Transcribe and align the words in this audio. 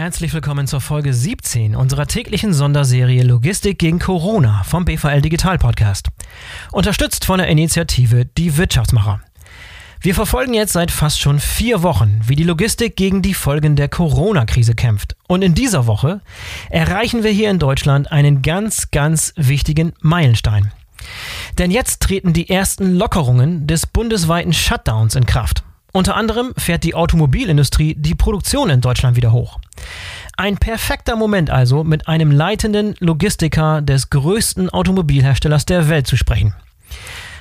Herzlich 0.00 0.32
willkommen 0.32 0.66
zur 0.66 0.80
Folge 0.80 1.12
17 1.12 1.76
unserer 1.76 2.06
täglichen 2.06 2.54
Sonderserie 2.54 3.22
Logistik 3.22 3.78
gegen 3.78 3.98
Corona 3.98 4.62
vom 4.62 4.86
BVL 4.86 5.20
Digital 5.20 5.58
Podcast. 5.58 6.08
Unterstützt 6.72 7.26
von 7.26 7.36
der 7.36 7.48
Initiative 7.48 8.24
Die 8.24 8.56
Wirtschaftsmacher. 8.56 9.20
Wir 10.00 10.14
verfolgen 10.14 10.54
jetzt 10.54 10.72
seit 10.72 10.90
fast 10.90 11.20
schon 11.20 11.38
vier 11.38 11.82
Wochen, 11.82 12.18
wie 12.24 12.34
die 12.34 12.44
Logistik 12.44 12.96
gegen 12.96 13.20
die 13.20 13.34
Folgen 13.34 13.76
der 13.76 13.90
Corona-Krise 13.90 14.74
kämpft. 14.74 15.16
Und 15.28 15.42
in 15.42 15.54
dieser 15.54 15.86
Woche 15.86 16.22
erreichen 16.70 17.22
wir 17.22 17.30
hier 17.30 17.50
in 17.50 17.58
Deutschland 17.58 18.10
einen 18.10 18.40
ganz, 18.40 18.90
ganz 18.90 19.34
wichtigen 19.36 19.92
Meilenstein. 20.00 20.72
Denn 21.58 21.70
jetzt 21.70 22.00
treten 22.00 22.32
die 22.32 22.48
ersten 22.48 22.94
Lockerungen 22.94 23.66
des 23.66 23.86
bundesweiten 23.86 24.54
Shutdowns 24.54 25.14
in 25.14 25.26
Kraft. 25.26 25.62
Unter 25.92 26.16
anderem 26.16 26.52
fährt 26.56 26.84
die 26.84 26.94
Automobilindustrie 26.94 27.94
die 27.96 28.14
Produktion 28.14 28.70
in 28.70 28.80
Deutschland 28.80 29.16
wieder 29.16 29.32
hoch. 29.32 29.58
Ein 30.36 30.56
perfekter 30.56 31.16
Moment 31.16 31.50
also, 31.50 31.84
mit 31.84 32.08
einem 32.08 32.30
leitenden 32.30 32.94
Logistiker 33.00 33.82
des 33.82 34.10
größten 34.10 34.70
Automobilherstellers 34.70 35.66
der 35.66 35.88
Welt 35.88 36.06
zu 36.06 36.16
sprechen. 36.16 36.54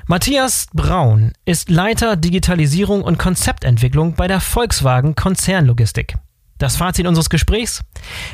Matthias 0.08 0.68
Braun 0.74 1.34
ist 1.46 1.70
Leiter 1.70 2.16
Digitalisierung 2.16 3.04
und 3.04 3.20
Konzeptentwicklung 3.20 4.16
bei 4.16 4.28
der 4.28 4.40
Volkswagen 4.40 5.14
Konzernlogistik. 5.14 6.16
Das 6.58 6.76
Fazit 6.76 7.06
unseres 7.06 7.30
Gesprächs? 7.30 7.84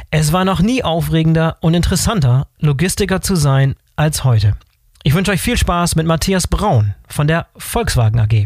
Es 0.09 0.32
war 0.32 0.45
noch 0.45 0.62
nie 0.62 0.84
aufregender 0.84 1.57
und 1.59 1.73
interessanter, 1.73 2.48
Logistiker 2.59 3.21
zu 3.21 3.35
sein 3.35 3.76
als 3.98 4.23
heute. 4.23 4.55
Ich 5.04 5.13
wünsche 5.13 5.32
euch 5.32 5.41
viel 5.41 5.57
Spaß 5.57 5.95
mit 5.95 6.07
Matthias 6.07 6.48
Braun 6.48 6.95
von 7.07 7.27
der 7.27 7.48
Volkswagen 7.57 8.20
AG. 8.20 8.45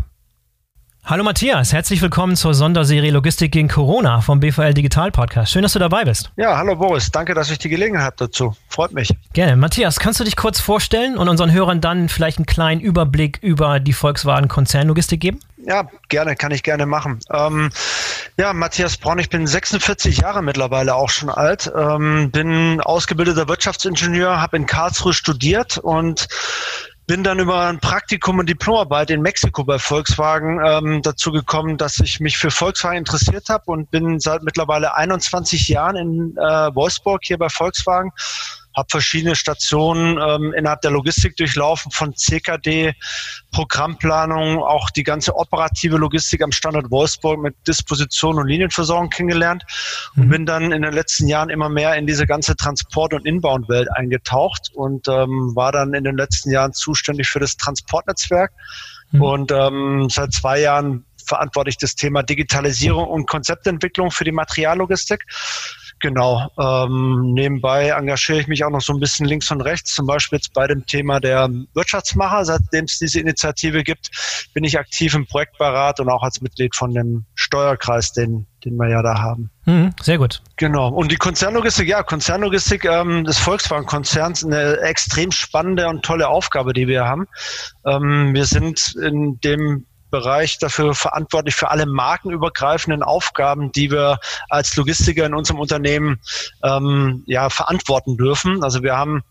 Hallo 1.09 1.23
Matthias, 1.23 1.73
herzlich 1.73 2.03
willkommen 2.03 2.35
zur 2.35 2.53
Sonderserie 2.53 3.09
Logistik 3.09 3.51
gegen 3.51 3.67
Corona 3.67 4.21
vom 4.21 4.39
BVL 4.39 4.75
Digital 4.75 5.09
Podcast. 5.09 5.51
Schön, 5.51 5.63
dass 5.63 5.73
du 5.73 5.79
dabei 5.79 6.05
bist. 6.05 6.29
Ja, 6.35 6.55
hallo 6.55 6.75
Boris, 6.75 7.09
danke, 7.09 7.33
dass 7.33 7.49
ich 7.49 7.57
die 7.57 7.67
Gelegenheit 7.67 8.05
habe 8.05 8.15
dazu. 8.19 8.55
Freut 8.67 8.91
mich. 8.91 9.15
Gerne. 9.33 9.55
Matthias, 9.55 9.99
kannst 9.99 10.19
du 10.19 10.23
dich 10.23 10.35
kurz 10.35 10.59
vorstellen 10.59 11.17
und 11.17 11.27
unseren 11.27 11.51
Hörern 11.51 11.81
dann 11.81 12.09
vielleicht 12.09 12.37
einen 12.37 12.45
kleinen 12.45 12.79
Überblick 12.79 13.39
über 13.41 13.79
die 13.79 13.93
Volkswagen 13.93 14.49
Konzernlogistik 14.49 15.19
geben? 15.19 15.39
Ja, 15.65 15.89
gerne, 16.09 16.35
kann 16.35 16.51
ich 16.51 16.61
gerne 16.61 16.85
machen. 16.85 17.19
Ähm, 17.33 17.71
ja, 18.37 18.53
Matthias 18.53 18.97
Braun, 18.97 19.17
ich 19.17 19.29
bin 19.29 19.47
46 19.47 20.19
Jahre 20.19 20.43
mittlerweile 20.43 20.93
auch 20.93 21.09
schon 21.09 21.29
alt, 21.29 21.71
ähm, 21.75 22.29
bin 22.29 22.81
ausgebildeter 22.81 23.47
Wirtschaftsingenieur, 23.47 24.39
habe 24.39 24.57
in 24.57 24.67
Karlsruhe 24.67 25.13
studiert 25.13 25.79
und 25.79 26.27
bin 27.09 27.23
dann 27.23 27.39
über 27.39 27.65
ein 27.65 27.79
Praktikum 27.79 28.37
und 28.37 28.47
Diplomarbeit 28.47 29.09
in 29.09 29.23
Mexiko 29.23 29.63
bei 29.63 29.79
Volkswagen 29.79 30.61
ähm, 30.63 31.01
dazu 31.01 31.31
gekommen, 31.31 31.75
dass 31.75 31.97
ich 31.97 32.19
mich 32.19 32.37
für 32.37 32.51
Volkswagen 32.51 32.99
interessiert 32.99 33.49
habe 33.49 33.63
und 33.65 33.89
bin 33.89 34.19
seit 34.19 34.43
mittlerweile 34.43 34.93
21 34.93 35.69
Jahren 35.69 35.95
in 35.95 36.37
äh, 36.37 36.75
Wolfsburg 36.75 37.21
hier 37.23 37.39
bei 37.39 37.49
Volkswagen 37.49 38.11
habe 38.79 38.87
verschiedene 38.89 39.35
Stationen 39.35 40.17
ähm, 40.17 40.53
innerhalb 40.53 40.81
der 40.81 40.91
Logistik 40.91 41.35
durchlaufen, 41.37 41.91
von 41.91 42.15
CKD, 42.15 42.93
Programmplanung, 43.51 44.59
auch 44.59 44.89
die 44.89 45.03
ganze 45.03 45.35
operative 45.35 45.97
Logistik 45.97 46.41
am 46.41 46.51
Standort 46.51 46.89
Wolfsburg 46.89 47.39
mit 47.39 47.55
Disposition 47.67 48.37
und 48.37 48.47
Linienversorgung 48.47 49.09
kennengelernt 49.09 49.63
und 50.15 50.25
mhm. 50.25 50.29
bin 50.29 50.45
dann 50.45 50.71
in 50.71 50.81
den 50.81 50.93
letzten 50.93 51.27
Jahren 51.27 51.49
immer 51.49 51.69
mehr 51.69 51.95
in 51.95 52.07
diese 52.07 52.25
ganze 52.25 52.55
Transport- 52.55 53.13
und 53.13 53.25
Inbound-Welt 53.25 53.89
eingetaucht 53.93 54.71
und 54.73 55.07
ähm, 55.07 55.51
war 55.55 55.71
dann 55.71 55.93
in 55.93 56.03
den 56.03 56.17
letzten 56.17 56.51
Jahren 56.51 56.73
zuständig 56.73 57.29
für 57.29 57.39
das 57.39 57.57
Transportnetzwerk 57.57 58.51
mhm. 59.11 59.21
und 59.21 59.51
ähm, 59.51 60.07
seit 60.09 60.33
zwei 60.33 60.59
Jahren 60.59 61.05
verantworte 61.29 61.69
ich 61.69 61.77
das 61.77 61.95
Thema 61.95 62.23
Digitalisierung 62.23 63.07
und 63.07 63.27
Konzeptentwicklung 63.27 64.09
für 64.09 64.23
die 64.23 64.31
Materiallogistik. 64.31 65.25
Genau. 65.99 66.47
Ähm, 66.57 67.33
nebenbei 67.33 67.89
engagiere 67.89 68.39
ich 68.39 68.47
mich 68.47 68.63
auch 68.63 68.69
noch 68.69 68.81
so 68.81 68.93
ein 68.93 68.99
bisschen 68.99 69.25
links 69.25 69.51
und 69.51 69.61
rechts, 69.61 69.93
zum 69.93 70.07
Beispiel 70.07 70.37
jetzt 70.37 70.53
bei 70.53 70.65
dem 70.65 70.85
Thema 70.85 71.19
der 71.19 71.49
Wirtschaftsmacher. 71.73 72.45
Seitdem 72.45 72.85
es 72.85 72.99
diese 72.99 73.19
Initiative 73.19 73.83
gibt, 73.83 74.09
bin 74.53 74.63
ich 74.63 74.79
aktiv 74.79 75.13
im 75.13 75.25
Projektbeirat 75.25 75.99
und 75.99 76.09
auch 76.09 76.23
als 76.23 76.41
Mitglied 76.41 76.75
von 76.75 76.93
dem 76.93 77.25
Steuerkreis, 77.35 78.13
den, 78.13 78.47
den 78.63 78.77
wir 78.77 78.89
ja 78.89 79.01
da 79.01 79.19
haben. 79.19 79.51
Mhm, 79.65 79.93
sehr 80.01 80.17
gut. 80.17 80.41
Genau. 80.55 80.89
Und 80.89 81.11
die 81.11 81.17
Konzernlogistik, 81.17 81.87
ja, 81.89 82.01
Konzernlogistik 82.01 82.85
ähm, 82.85 83.25
des 83.25 83.37
Volkswagen-Konzerns, 83.37 84.45
eine 84.45 84.79
extrem 84.79 85.31
spannende 85.31 85.89
und 85.89 86.03
tolle 86.03 86.29
Aufgabe, 86.29 86.71
die 86.71 86.87
wir 86.87 87.05
haben. 87.05 87.27
Ähm, 87.85 88.33
wir 88.33 88.45
sind 88.45 88.95
in 89.01 89.39
dem 89.41 89.85
Bereich 90.09 90.57
dafür 90.57 90.93
verantwortlich 90.93 91.55
für 91.55 91.69
alle 91.69 91.85
markenübergreifenden 91.85 93.03
Aufgaben, 93.03 93.71
die 93.71 93.91
wir 93.91 94.19
als 94.49 94.75
Logistiker 94.75 95.25
in 95.25 95.33
unserem 95.33 95.59
Unternehmen 95.59 96.19
ähm, 96.63 97.23
ja 97.27 97.49
verantworten 97.49 98.17
dürfen. 98.17 98.63
Also 98.63 98.83
wir 98.83 98.97
haben 98.97 99.23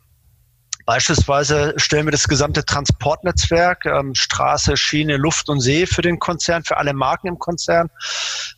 Beispielsweise 0.88 1.74
stellen 1.76 2.06
wir 2.06 2.12
das 2.12 2.28
gesamte 2.28 2.64
Transportnetzwerk, 2.64 3.84
ähm, 3.84 4.14
Straße, 4.14 4.74
Schiene, 4.78 5.18
Luft 5.18 5.50
und 5.50 5.60
See 5.60 5.84
für 5.84 6.00
den 6.00 6.18
Konzern, 6.18 6.64
für 6.64 6.78
alle 6.78 6.94
Marken 6.94 7.28
im 7.28 7.38
Konzern. 7.38 7.90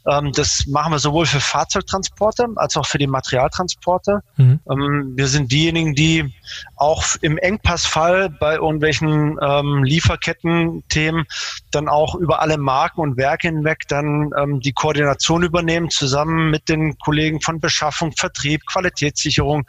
Ähm, 0.07 0.31
das 0.31 0.65
machen 0.69 0.93
wir 0.93 1.01
sowohl 1.01 1.27
für 1.27 1.41
Fahrzeugtransporte 1.41 2.47
als 2.55 2.77
auch 2.77 2.87
für 2.87 2.99
die 2.99 3.09
Materialtransporte. 3.09 4.21
Mhm. 4.37 4.61
Ähm, 4.71 5.13
wir 5.17 5.27
sind 5.27 5.51
diejenigen, 5.51 5.97
die 5.97 6.33
auch 6.77 7.05
im 7.21 7.37
Engpassfall 7.37 8.31
bei 8.31 8.55
irgendwelchen 8.55 9.37
ähm, 9.43 9.83
Lieferketten-Themen 9.83 11.25
dann 11.73 11.89
auch 11.89 12.15
über 12.15 12.41
alle 12.43 12.59
Marken 12.59 13.01
und 13.01 13.17
Werke 13.17 13.49
hinweg 13.49 13.89
dann 13.89 14.31
ähm, 14.39 14.61
die 14.61 14.73
Koordination 14.73 15.43
übernehmen, 15.43 15.91
zusammen 15.91 16.51
mit 16.51 16.69
den 16.69 16.97
Kollegen 16.99 17.41
von 17.41 17.59
Beschaffung, 17.59 18.13
Vertrieb, 18.13 18.65
Qualitätssicherung, 18.67 19.67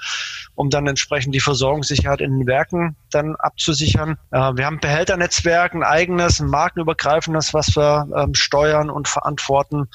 um 0.53 0.69
dann 0.69 0.85
entsprechend 0.85 1.33
die 1.33 1.39
Versorgungssicherheit 1.39 2.22
in 2.22 2.38
den 2.38 2.50
Werken 2.51 2.97
dann 3.12 3.35
abzusichern. 3.38 4.17
Äh, 4.31 4.38
wir 4.56 4.66
haben 4.66 4.75
ein 4.75 4.79
Behälternetzwerk, 4.81 5.73
ein 5.73 5.84
eigenes, 5.84 6.41
ein 6.41 6.47
markenübergreifendes, 6.47 7.53
was 7.53 7.75
wir 7.78 8.07
ähm, 8.16 8.35
steuern 8.35 8.89
und 8.89 9.07
verantworten, 9.07 9.88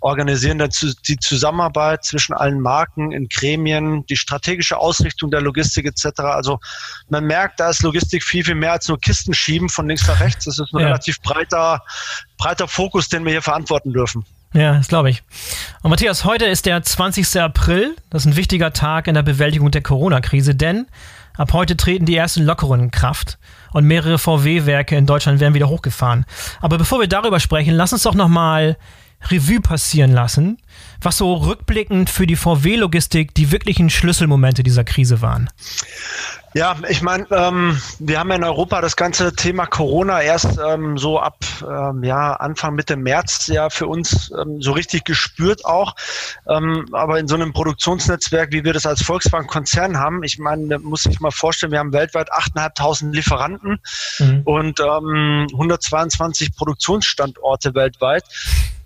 organisieren 0.00 0.58
dazu 0.58 0.92
die 1.08 1.16
Zusammenarbeit 1.16 2.04
zwischen 2.04 2.34
allen 2.34 2.60
Marken 2.60 3.10
in 3.10 3.28
Gremien, 3.28 4.06
die 4.06 4.16
strategische 4.16 4.78
Ausrichtung 4.78 5.32
der 5.32 5.40
Logistik 5.40 5.86
etc. 5.86 6.20
Also 6.20 6.60
man 7.08 7.24
merkt, 7.24 7.58
da 7.58 7.70
ist 7.70 7.82
Logistik 7.82 8.22
viel, 8.22 8.44
viel 8.44 8.54
mehr 8.54 8.72
als 8.72 8.86
nur 8.86 9.00
Kisten 9.00 9.34
schieben 9.34 9.68
von 9.68 9.88
links 9.88 10.06
nach 10.06 10.20
rechts. 10.20 10.44
Das 10.44 10.60
ist 10.60 10.72
ein 10.72 10.80
ja. 10.80 10.86
relativ 10.86 11.20
breiter, 11.20 11.82
breiter 12.38 12.68
Fokus, 12.68 13.08
den 13.08 13.24
wir 13.24 13.32
hier 13.32 13.42
verantworten 13.42 13.92
dürfen. 13.92 14.24
Ja, 14.54 14.74
das 14.74 14.86
glaube 14.86 15.10
ich. 15.10 15.22
Und 15.82 15.90
Matthias, 15.90 16.24
heute 16.24 16.44
ist 16.44 16.64
der 16.66 16.80
20. 16.80 17.40
April. 17.40 17.96
Das 18.10 18.22
ist 18.22 18.26
ein 18.26 18.36
wichtiger 18.36 18.72
Tag 18.72 19.08
in 19.08 19.14
der 19.14 19.24
Bewältigung 19.24 19.72
der 19.72 19.82
Corona-Krise, 19.82 20.54
denn 20.54 20.86
Ab 21.36 21.52
heute 21.52 21.76
treten 21.76 22.06
die 22.06 22.16
ersten 22.16 22.44
Lockerungen 22.44 22.84
in 22.84 22.90
Kraft 22.92 23.38
und 23.72 23.84
mehrere 23.84 24.18
VW-Werke 24.18 24.96
in 24.96 25.06
Deutschland 25.06 25.40
werden 25.40 25.54
wieder 25.54 25.68
hochgefahren. 25.68 26.24
Aber 26.60 26.78
bevor 26.78 27.00
wir 27.00 27.08
darüber 27.08 27.40
sprechen, 27.40 27.74
lass 27.74 27.92
uns 27.92 28.04
doch 28.04 28.14
nochmal 28.14 28.76
Revue 29.30 29.60
passieren 29.60 30.12
lassen, 30.12 30.58
was 31.00 31.18
so 31.18 31.34
rückblickend 31.34 32.10
für 32.10 32.26
die 32.26 32.36
VW-Logistik 32.36 33.34
die 33.34 33.50
wirklichen 33.52 33.90
Schlüsselmomente 33.90 34.62
dieser 34.62 34.84
Krise 34.84 35.20
waren. 35.20 35.50
Ja, 36.56 36.76
ich 36.88 37.02
meine, 37.02 37.26
ähm, 37.32 37.80
wir 37.98 38.20
haben 38.20 38.30
in 38.30 38.44
Europa 38.44 38.80
das 38.80 38.94
ganze 38.94 39.34
Thema 39.34 39.66
Corona 39.66 40.22
erst 40.22 40.56
ähm, 40.64 40.96
so 40.96 41.18
ab 41.18 41.38
ähm, 41.68 42.04
ja, 42.04 42.34
Anfang 42.34 42.76
Mitte 42.76 42.94
März 42.94 43.48
ja 43.48 43.70
für 43.70 43.88
uns 43.88 44.30
ähm, 44.40 44.62
so 44.62 44.70
richtig 44.70 45.04
gespürt 45.04 45.64
auch. 45.64 45.96
Ähm, 46.48 46.86
aber 46.92 47.18
in 47.18 47.26
so 47.26 47.34
einem 47.34 47.52
Produktionsnetzwerk, 47.52 48.52
wie 48.52 48.62
wir 48.62 48.72
das 48.72 48.86
als 48.86 49.02
Volkswagen-Konzern 49.02 49.98
haben, 49.98 50.22
ich 50.22 50.38
meine, 50.38 50.78
muss 50.78 51.06
ich 51.06 51.18
mal 51.18 51.32
vorstellen, 51.32 51.72
wir 51.72 51.80
haben 51.80 51.92
weltweit 51.92 52.32
8.500 52.32 53.10
Lieferanten 53.10 53.80
mhm. 54.20 54.42
und 54.44 54.78
ähm, 54.78 55.48
122 55.52 56.54
Produktionsstandorte 56.54 57.74
weltweit 57.74 58.22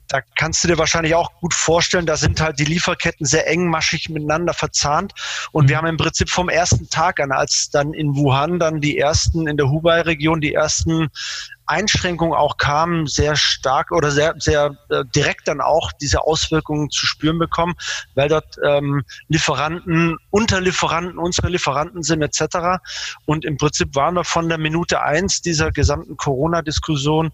da 0.09 0.21
kannst 0.37 0.65
du 0.65 0.69
dir 0.69 0.79
wahrscheinlich 0.79 1.15
auch 1.15 1.33
gut 1.41 1.55
vorstellen, 1.55 2.07
da 2.07 2.17
sind 2.17 2.41
halt 2.41 2.59
die 2.59 2.65
Lieferketten 2.65 3.27
sehr 3.27 3.47
engmaschig 3.47 4.09
miteinander 4.09 4.55
verzahnt. 4.55 5.13
Und 5.53 5.65
mhm. 5.65 5.69
wir 5.69 5.77
haben 5.77 5.87
im 5.87 5.97
Prinzip 5.97 6.31
vom 6.31 6.49
ersten 6.49 6.89
Tag 6.89 7.21
an, 7.21 7.31
als 7.31 7.71
dann 7.71 7.93
in 7.93 8.17
Wuhan 8.17 8.59
dann 8.59 8.81
die 8.81 8.99
ersten 8.99 9.47
in 9.47 9.57
der 9.57 9.69
Hubei-Region 9.69 10.41
die 10.41 10.55
ersten 10.55 11.09
Einschränkungen 11.69 12.35
auch 12.35 12.57
kamen, 12.57 13.07
sehr 13.07 13.37
stark 13.37 13.93
oder 13.93 14.11
sehr, 14.11 14.35
sehr 14.39 14.77
äh, 14.89 15.05
direkt 15.15 15.49
dann 15.49 15.61
auch 15.61 15.93
diese 15.93 16.23
Auswirkungen 16.23 16.91
zu 16.91 17.07
spüren 17.07 17.39
bekommen, 17.39 17.75
weil 18.15 18.29
dort 18.29 18.57
ähm, 18.65 19.03
Lieferanten, 19.29 20.17
Unterlieferanten, 20.31 21.19
unsere 21.19 21.49
Lieferanten 21.49 22.03
sind 22.03 22.23
etc. 22.23 22.81
Und 23.27 23.45
im 23.45 23.57
Prinzip 23.57 23.95
waren 23.95 24.15
wir 24.15 24.25
von 24.25 24.49
der 24.49 24.59
Minute 24.59 25.03
eins 25.03 25.43
dieser 25.43 25.71
gesamten 25.71 26.17
Corona-Diskussion, 26.17 27.33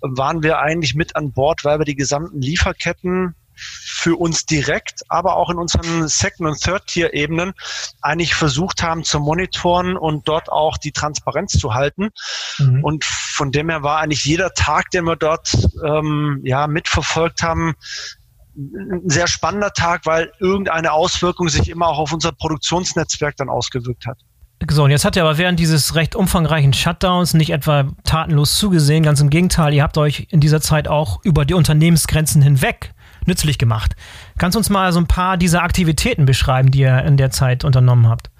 waren 0.00 0.42
wir 0.42 0.58
eigentlich 0.58 0.94
mit 0.94 1.16
an 1.16 1.32
Bord, 1.32 1.64
weil 1.64 1.78
wir 1.78 1.84
die 1.84 1.96
gesamten 1.96 2.40
Lieferketten 2.40 3.34
für 3.56 4.16
uns 4.16 4.46
direkt, 4.46 5.02
aber 5.08 5.36
auch 5.36 5.50
in 5.50 5.58
unseren 5.58 6.08
Second- 6.08 6.48
und 6.48 6.60
Third-Tier-Ebenen 6.60 7.52
eigentlich 8.02 8.34
versucht 8.34 8.82
haben 8.82 9.04
zu 9.04 9.20
monitoren 9.20 9.96
und 9.96 10.28
dort 10.28 10.50
auch 10.50 10.76
die 10.76 10.92
Transparenz 10.92 11.52
zu 11.52 11.74
halten. 11.74 12.10
Mhm. 12.58 12.84
Und 12.84 13.04
von 13.04 13.52
dem 13.52 13.70
her 13.70 13.82
war 13.82 14.00
eigentlich 14.00 14.24
jeder 14.24 14.52
Tag, 14.54 14.90
den 14.90 15.04
wir 15.04 15.16
dort 15.16 15.56
ähm, 15.84 16.40
ja 16.44 16.66
mitverfolgt 16.66 17.42
haben, 17.42 17.74
ein 18.56 19.08
sehr 19.08 19.26
spannender 19.26 19.72
Tag, 19.72 20.06
weil 20.06 20.32
irgendeine 20.38 20.92
Auswirkung 20.92 21.48
sich 21.48 21.68
immer 21.68 21.88
auch 21.88 21.98
auf 21.98 22.12
unser 22.12 22.32
Produktionsnetzwerk 22.32 23.36
dann 23.36 23.48
ausgewirkt 23.48 24.06
hat. 24.06 24.18
So, 24.70 24.84
und 24.84 24.90
jetzt 24.90 25.04
habt 25.04 25.16
ihr 25.16 25.22
aber 25.22 25.36
während 25.36 25.58
dieses 25.58 25.94
recht 25.94 26.14
umfangreichen 26.16 26.72
Shutdowns 26.72 27.34
nicht 27.34 27.50
etwa 27.50 27.88
tatenlos 28.04 28.56
zugesehen, 28.56 29.02
ganz 29.02 29.20
im 29.20 29.28
Gegenteil, 29.28 29.74
ihr 29.74 29.82
habt 29.82 29.98
euch 29.98 30.28
in 30.30 30.40
dieser 30.40 30.60
Zeit 30.60 30.88
auch 30.88 31.20
über 31.24 31.44
die 31.44 31.54
Unternehmensgrenzen 31.54 32.40
hinweg 32.40 32.93
nützlich 33.26 33.58
gemacht. 33.58 33.96
Kannst 34.38 34.54
du 34.54 34.58
uns 34.58 34.70
mal 34.70 34.92
so 34.92 35.00
ein 35.00 35.06
paar 35.06 35.36
dieser 35.36 35.62
Aktivitäten 35.62 36.26
beschreiben, 36.26 36.70
die 36.70 36.80
ihr 36.80 37.02
in 37.04 37.16
der 37.16 37.30
Zeit 37.30 37.64
unternommen 37.64 38.08
habt? 38.08 38.30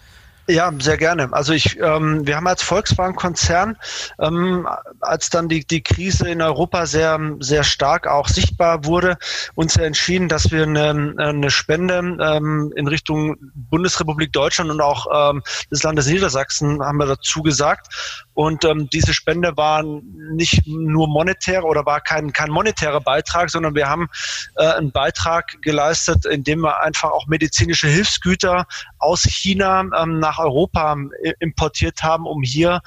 Ja, 0.47 0.71
sehr 0.79 0.99
gerne. 0.99 1.33
Also 1.33 1.55
ich, 1.55 1.81
ähm, 1.81 2.27
wir 2.27 2.37
haben 2.37 2.47
als 2.47 2.63
Volkswagen-Konzern, 2.63 3.79
ähm, 4.21 4.69
als 5.01 5.31
dann 5.31 5.49
die, 5.49 5.67
die 5.67 5.83
Krise 5.83 6.29
in 6.29 6.43
Europa 6.43 6.85
sehr, 6.85 7.19
sehr 7.41 7.65
stark 7.65 8.07
auch 8.07 8.29
sichtbar 8.29 8.85
wurde, 8.85 9.17
uns 9.55 9.77
entschieden, 9.77 10.29
dass 10.29 10.51
wir 10.51 10.65
eine, 10.65 11.15
eine 11.17 11.51
Spende 11.51 11.95
ähm, 12.21 12.73
in 12.77 12.87
Richtung 12.89 13.37
Bundesrepublik 13.55 14.33
Deutschland 14.33 14.71
und 14.71 14.83
auch 14.83 15.07
ähm, 15.33 15.43
des 15.71 15.83
Landes 15.83 16.07
Niedersachsen 16.09 16.83
haben 16.83 16.99
wir 16.99 17.07
dazu 17.07 17.43
gesagt. 17.43 18.27
Und 18.35 18.65
ähm, 18.65 18.89
diese 18.93 19.15
Spende 19.15 19.57
war 19.57 19.83
nicht 19.83 20.67
nur 20.67 21.09
monetär 21.09 21.65
oder 21.65 21.87
war 21.87 22.01
kein, 22.01 22.33
kein 22.33 22.51
monetärer 22.51 23.01
Beitrag, 23.01 23.51
sondern 23.51 23.75
wir 23.75 23.89
haben 23.89 24.09
äh, 24.57 24.67
einen 24.67 24.93
Beitrag 24.93 25.63
geleistet, 25.63 26.27
indem 26.27 26.61
wir 26.61 26.83
einfach 26.83 27.11
auch 27.11 27.27
medizinische 27.27 27.89
Hilfsgüter 27.89 28.67
aus 28.99 29.23
China 29.23 29.85
ähm, 29.97 30.19
nach 30.19 30.39
Europa 30.39 30.97
äh, 31.23 31.33
importiert 31.39 32.03
haben, 32.03 32.27
um 32.27 32.43
hier 32.43 32.81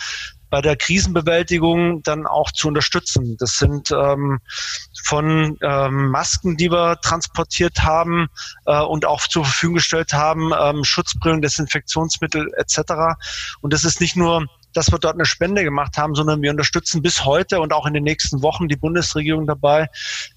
bei 0.50 0.62
der 0.62 0.76
Krisenbewältigung 0.76 2.04
dann 2.04 2.26
auch 2.26 2.52
zu 2.52 2.68
unterstützen. 2.68 3.36
Das 3.38 3.58
sind 3.58 3.92
ähm, 3.92 4.40
von 5.04 5.58
ähm, 5.62 6.10
Masken, 6.10 6.58
die 6.58 6.72
wir 6.72 7.00
transportiert 7.02 7.84
haben 7.84 8.28
äh, 8.66 8.80
und 8.80 9.06
auch 9.06 9.22
zur 9.28 9.46
Verfügung 9.46 9.76
gestellt 9.76 10.14
haben, 10.14 10.52
ähm, 10.60 10.84
Schutzbrillen, 10.84 11.42
Desinfektionsmittel 11.42 12.50
etc. 12.58 12.94
Und 13.62 13.74
das 13.74 13.84
ist 13.84 14.00
nicht 14.00 14.16
nur 14.16 14.48
dass 14.78 14.92
wir 14.92 15.00
dort 15.00 15.16
eine 15.16 15.26
Spende 15.26 15.64
gemacht 15.64 15.98
haben, 15.98 16.14
sondern 16.14 16.42
wir 16.42 16.52
unterstützen 16.52 17.02
bis 17.02 17.26
heute 17.26 17.60
und 17.60 17.74
auch 17.74 17.88
in 17.88 17.96
den 17.96 18.04
nächsten 18.04 18.44
Wochen 18.44 18.68
die 18.68 18.76
Bundesregierung 18.76 19.48
dabei, 19.48 19.88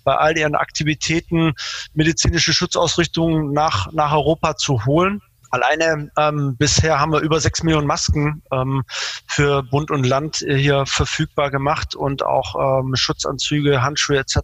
bei 0.03 0.17
all 0.17 0.37
ihren 0.37 0.55
Aktivitäten 0.55 1.53
medizinische 1.93 2.55
Schutzausrüstungen 2.55 3.53
nach, 3.53 3.93
nach 3.93 4.13
Europa 4.13 4.57
zu 4.57 4.87
holen. 4.87 5.21
Alleine 5.51 6.11
ähm, 6.17 6.57
bisher 6.57 7.01
haben 7.01 7.13
wir 7.13 7.21
über 7.21 7.41
sechs 7.41 7.63
Millionen 7.65 7.87
Masken 7.87 8.41
ähm, 8.53 8.85
für 9.27 9.65
Bund 9.65 9.91
und 9.91 10.07
Land 10.07 10.37
hier 10.37 10.87
verfügbar 10.87 11.51
gemacht 11.51 11.97
und 11.97 12.23
auch 12.23 12.81
ähm, 12.81 12.95
Schutzanzüge, 12.95 13.83
Handschuhe 13.83 14.19
etc. 14.19 14.37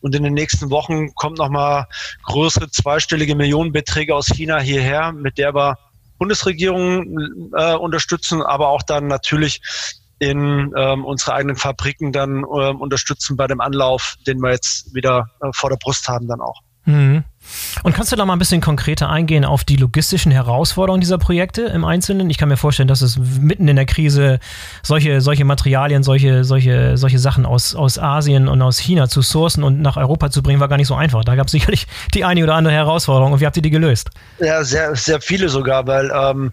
Und 0.00 0.14
in 0.14 0.22
den 0.22 0.34
nächsten 0.34 0.70
Wochen 0.70 1.14
kommt 1.14 1.38
nochmal 1.38 1.86
größere 2.24 2.70
zweistellige 2.70 3.34
Millionenbeträge 3.34 4.14
aus 4.14 4.26
China 4.26 4.60
hierher, 4.60 5.12
mit 5.12 5.38
der 5.38 5.54
wir 5.54 5.78
Bundesregierung 6.20 7.50
äh, 7.56 7.74
unterstützen, 7.74 8.42
aber 8.42 8.68
auch 8.68 8.82
dann 8.82 9.06
natürlich 9.06 9.62
in 10.18 10.72
ähm, 10.76 11.04
unsere 11.06 11.32
eigenen 11.32 11.56
Fabriken 11.56 12.12
dann 12.12 12.44
ähm, 12.44 12.80
unterstützen 12.80 13.38
bei 13.38 13.46
dem 13.46 13.62
Anlauf, 13.62 14.16
den 14.26 14.38
wir 14.40 14.50
jetzt 14.50 14.94
wieder 14.94 15.30
äh, 15.40 15.48
vor 15.54 15.70
der 15.70 15.78
Brust 15.78 16.08
haben 16.08 16.28
dann 16.28 16.42
auch. 16.42 16.60
Mhm. 16.90 17.24
Und 17.82 17.94
kannst 17.94 18.12
du 18.12 18.16
da 18.16 18.24
mal 18.24 18.34
ein 18.34 18.38
bisschen 18.38 18.60
konkreter 18.60 19.08
eingehen 19.08 19.44
auf 19.44 19.64
die 19.64 19.76
logistischen 19.76 20.30
Herausforderungen 20.30 21.00
dieser 21.00 21.18
Projekte 21.18 21.62
im 21.62 21.84
Einzelnen? 21.84 22.30
Ich 22.30 22.38
kann 22.38 22.48
mir 22.48 22.56
vorstellen, 22.56 22.88
dass 22.88 23.02
es 23.02 23.18
mitten 23.18 23.66
in 23.68 23.76
der 23.76 23.86
Krise 23.86 24.38
solche, 24.82 25.20
solche 25.20 25.44
Materialien, 25.44 26.02
solche, 26.02 26.44
solche, 26.44 26.96
solche 26.96 27.18
Sachen 27.18 27.46
aus, 27.46 27.74
aus 27.74 27.98
Asien 27.98 28.48
und 28.48 28.60
aus 28.62 28.78
China 28.78 29.08
zu 29.08 29.22
sourcen 29.22 29.64
und 29.64 29.80
nach 29.80 29.96
Europa 29.96 30.30
zu 30.30 30.42
bringen, 30.42 30.60
war 30.60 30.68
gar 30.68 30.76
nicht 30.76 30.88
so 30.88 30.94
einfach. 30.94 31.24
Da 31.24 31.34
gab 31.34 31.46
es 31.46 31.52
sicherlich 31.52 31.86
die 32.14 32.24
eine 32.24 32.42
oder 32.42 32.54
andere 32.54 32.74
Herausforderung. 32.74 33.32
Und 33.32 33.40
wie 33.40 33.46
habt 33.46 33.56
ihr 33.56 33.62
die 33.62 33.70
gelöst? 33.70 34.10
Ja, 34.38 34.62
sehr, 34.62 34.94
sehr 34.94 35.20
viele 35.20 35.48
sogar, 35.48 35.86
weil 35.86 36.12
ähm, 36.14 36.52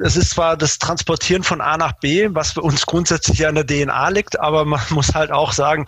es 0.00 0.16
ist 0.16 0.30
zwar 0.30 0.56
das 0.56 0.78
Transportieren 0.78 1.42
von 1.42 1.60
A 1.60 1.76
nach 1.76 1.92
B, 2.00 2.28
was 2.32 2.52
für 2.52 2.62
uns 2.62 2.86
grundsätzlich 2.86 3.46
an 3.46 3.54
der 3.54 3.66
DNA 3.66 4.08
liegt, 4.10 4.38
aber 4.38 4.64
man 4.64 4.80
muss 4.90 5.14
halt 5.14 5.30
auch 5.30 5.52
sagen, 5.52 5.86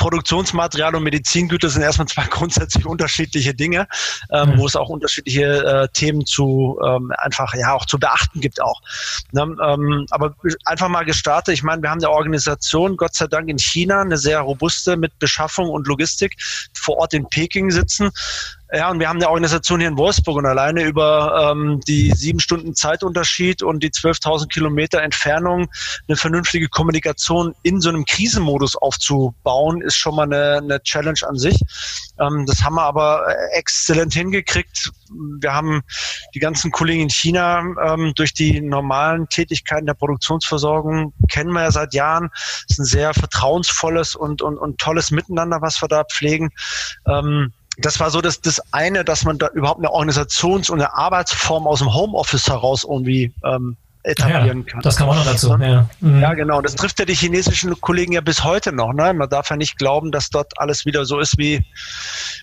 Produktionsmaterial 0.00 0.94
und 0.94 1.02
Medizingüter 1.02 1.68
sind 1.68 1.82
erstmal 1.82 2.08
zwei 2.08 2.24
grundsätzlich 2.30 2.86
unterschiedliche 2.86 3.54
Dinge, 3.54 3.86
ähm, 4.30 4.50
mhm. 4.50 4.58
wo 4.58 4.66
es 4.66 4.74
auch 4.74 4.88
unterschiedliche 4.88 5.44
äh, 5.44 5.88
Themen 5.92 6.24
zu 6.24 6.80
ähm, 6.82 7.12
einfach 7.18 7.54
ja 7.54 7.74
auch 7.74 7.84
zu 7.84 7.98
beachten 7.98 8.40
gibt 8.40 8.62
auch. 8.62 8.80
Ne? 9.32 9.42
Ähm, 9.42 10.06
aber 10.10 10.34
einfach 10.64 10.88
mal 10.88 11.04
gestartet. 11.04 11.52
Ich 11.52 11.62
meine, 11.62 11.82
wir 11.82 11.90
haben 11.90 12.02
eine 12.02 12.10
Organisation, 12.10 12.96
Gott 12.96 13.14
sei 13.14 13.26
Dank 13.26 13.50
in 13.50 13.58
China, 13.58 14.00
eine 14.00 14.16
sehr 14.16 14.40
robuste 14.40 14.96
mit 14.96 15.18
Beschaffung 15.18 15.68
und 15.68 15.86
Logistik 15.86 16.34
vor 16.72 16.96
Ort 16.96 17.12
in 17.12 17.28
Peking 17.28 17.70
sitzen. 17.70 18.10
Ja, 18.72 18.88
und 18.88 19.00
wir 19.00 19.08
haben 19.08 19.16
eine 19.16 19.28
Organisation 19.28 19.80
hier 19.80 19.88
in 19.88 19.98
Wolfsburg 19.98 20.36
und 20.36 20.46
alleine 20.46 20.84
über 20.84 21.50
ähm, 21.50 21.80
die 21.88 22.12
sieben 22.12 22.38
Stunden 22.38 22.76
Zeitunterschied 22.76 23.64
und 23.64 23.82
die 23.82 23.90
12.000 23.90 24.46
Kilometer 24.46 25.02
Entfernung 25.02 25.68
eine 26.06 26.16
vernünftige 26.16 26.68
Kommunikation 26.68 27.52
in 27.62 27.80
so 27.80 27.88
einem 27.88 28.04
Krisenmodus 28.04 28.76
aufzubauen, 28.76 29.80
ist 29.80 29.96
schon 29.96 30.14
mal 30.14 30.22
eine, 30.22 30.58
eine 30.58 30.80
Challenge 30.82 31.18
an 31.26 31.36
sich. 31.36 31.60
Ähm, 32.20 32.46
das 32.46 32.62
haben 32.62 32.76
wir 32.76 32.84
aber 32.84 33.26
exzellent 33.54 34.14
hingekriegt. 34.14 34.92
Wir 35.40 35.52
haben 35.52 35.82
die 36.36 36.38
ganzen 36.38 36.70
Kollegen 36.70 37.02
in 37.02 37.10
China 37.10 37.64
ähm, 37.84 38.12
durch 38.14 38.34
die 38.34 38.60
normalen 38.60 39.28
Tätigkeiten 39.28 39.86
der 39.86 39.94
Produktionsversorgung 39.94 41.12
kennen 41.28 41.50
wir 41.50 41.62
ja 41.62 41.72
seit 41.72 41.92
Jahren. 41.92 42.30
Es 42.68 42.74
ist 42.74 42.78
ein 42.78 42.84
sehr 42.84 43.14
vertrauensvolles 43.14 44.14
und, 44.14 44.42
und, 44.42 44.58
und 44.58 44.78
tolles 44.78 45.10
Miteinander, 45.10 45.60
was 45.60 45.82
wir 45.82 45.88
da 45.88 46.04
pflegen. 46.04 46.50
Ähm, 47.08 47.52
das 47.80 48.00
war 48.00 48.10
so 48.10 48.20
das, 48.20 48.40
das 48.40 48.60
eine, 48.72 49.04
dass 49.04 49.24
man 49.24 49.38
da 49.38 49.48
überhaupt 49.48 49.80
eine 49.80 49.90
Organisations- 49.90 50.70
und 50.70 50.80
eine 50.80 50.94
Arbeitsform 50.94 51.66
aus 51.66 51.80
dem 51.80 51.92
Homeoffice 51.92 52.46
heraus 52.46 52.84
irgendwie 52.84 53.32
ähm, 53.44 53.76
etablieren 54.02 54.64
ja, 54.66 54.72
kann. 54.72 54.80
Das 54.80 54.96
kann 54.96 55.06
man 55.08 55.16
noch 55.16 55.24
dazu. 55.24 55.54
Ja. 55.60 55.86
Mhm. 56.00 56.20
ja, 56.20 56.32
genau. 56.34 56.60
Das 56.62 56.74
trifft 56.74 56.98
ja 56.98 57.04
die 57.04 57.14
chinesischen 57.14 57.78
Kollegen 57.80 58.12
ja 58.12 58.20
bis 58.20 58.44
heute 58.44 58.72
noch. 58.72 58.92
Ne? 58.92 59.12
Man 59.12 59.28
darf 59.28 59.50
ja 59.50 59.56
nicht 59.56 59.76
glauben, 59.76 60.10
dass 60.10 60.30
dort 60.30 60.58
alles 60.58 60.86
wieder 60.86 61.04
so 61.04 61.18
ist 61.18 61.36
wie, 61.36 61.64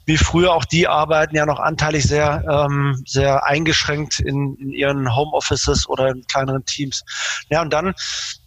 wie 0.06 0.18
früher. 0.18 0.54
Auch 0.54 0.66
die 0.66 0.88
arbeiten 0.88 1.36
ja 1.36 1.46
noch 1.46 1.60
anteilig 1.60 2.04
sehr, 2.06 2.44
ähm, 2.50 3.02
sehr 3.08 3.46
eingeschränkt 3.46 4.20
in, 4.20 4.56
in 4.58 4.72
ihren 4.72 5.16
Homeoffices 5.16 5.90
oder 5.90 6.10
in 6.10 6.26
kleineren 6.28 6.64
Teams. 6.66 7.04
Ja, 7.50 7.62
und 7.62 7.74
dann 7.74 7.94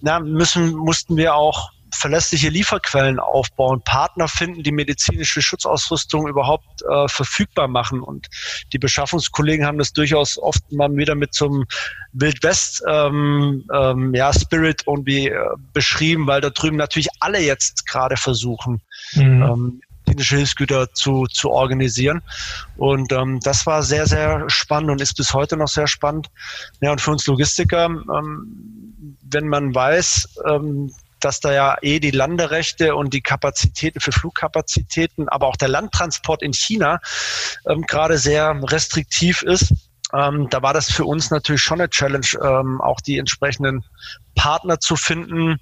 na, 0.01 0.21
müssen, 0.21 0.75
mussten 0.75 1.17
wir 1.17 1.35
auch 1.35 1.71
verlässliche 1.93 2.49
Lieferquellen 2.49 3.19
aufbauen, 3.19 3.83
Partner 3.83 4.29
finden, 4.29 4.63
die 4.63 4.73
medizinische 4.73 5.43
Schutzausrüstung 5.43 6.29
überhaupt 6.29 6.83
äh, 6.83 7.09
verfügbar 7.09 7.69
machen. 7.69 8.01
Und 8.01 8.29
die 8.73 8.79
Beschaffungskollegen 8.79 9.67
haben 9.67 9.79
das 9.79 9.93
durchaus 9.93 10.39
oft 10.39 10.73
mal 10.73 10.95
wieder 10.97 11.15
mit 11.15 11.35
zum 11.35 11.65
Wildwest 12.13 12.83
ähm, 12.89 13.65
ähm, 13.73 14.15
ja, 14.15 14.33
Spirit 14.33 14.85
irgendwie 14.87 15.29
äh, 15.29 15.39
beschrieben, 15.73 16.27
weil 16.27 16.41
da 16.41 16.51
drüben 16.51 16.77
natürlich 16.77 17.09
alle 17.21 17.41
jetzt 17.41 17.87
gerade 17.87 18.17
versuchen, 18.17 18.81
mhm. 19.15 19.43
ähm, 19.43 19.81
medizinische 20.11 20.37
Hilfsgüter 20.37 20.93
zu, 20.93 21.27
zu 21.27 21.51
organisieren. 21.51 22.23
Und 22.77 23.13
ähm, 23.13 23.41
das 23.41 23.67
war 23.67 23.83
sehr, 23.83 24.07
sehr 24.07 24.49
spannend 24.49 24.91
und 24.91 25.01
ist 25.01 25.17
bis 25.17 25.33
heute 25.33 25.57
noch 25.57 25.69
sehr 25.69 25.87
spannend. 25.87 26.29
Ja, 26.81 26.93
und 26.93 27.01
für 27.01 27.13
uns 27.13 27.27
Logistiker, 27.27 27.87
ähm, 27.87 29.17
wenn 29.23 29.49
man 29.49 29.75
weiß, 29.75 30.39
ähm, 30.47 30.93
dass 31.25 31.41
da 31.41 31.53
ja 31.53 31.77
eh 31.83 32.01
die 32.01 32.11
Landerechte 32.11 32.95
und 32.95 33.15
die 33.15 33.21
Kapazitäten 33.21 34.01
für 34.01 34.13
Flugkapazitäten, 34.13 35.29
aber 35.29 35.47
auch 35.47 35.57
der 35.57 35.69
Landtransport 35.69 36.43
in 36.43 36.53
China 36.53 37.01
ähm, 37.67 37.83
gerade 37.83 38.19
sehr 38.19 38.59
restriktiv 38.63 39.43
ist. 39.43 39.73
Ähm, 40.13 40.49
da 40.51 40.63
war 40.63 40.75
das 40.75 40.91
für 40.91 41.05
uns 41.05 41.31
natürlich 41.31 41.63
schon 41.63 41.81
eine 41.81 41.91
Challenge, 41.91 42.27
ähm, 42.43 42.81
auch 42.81 43.01
die 43.01 43.19
entsprechenden 43.19 43.85
Partner 44.35 44.81
zu 44.81 44.97
finden, 44.97 45.59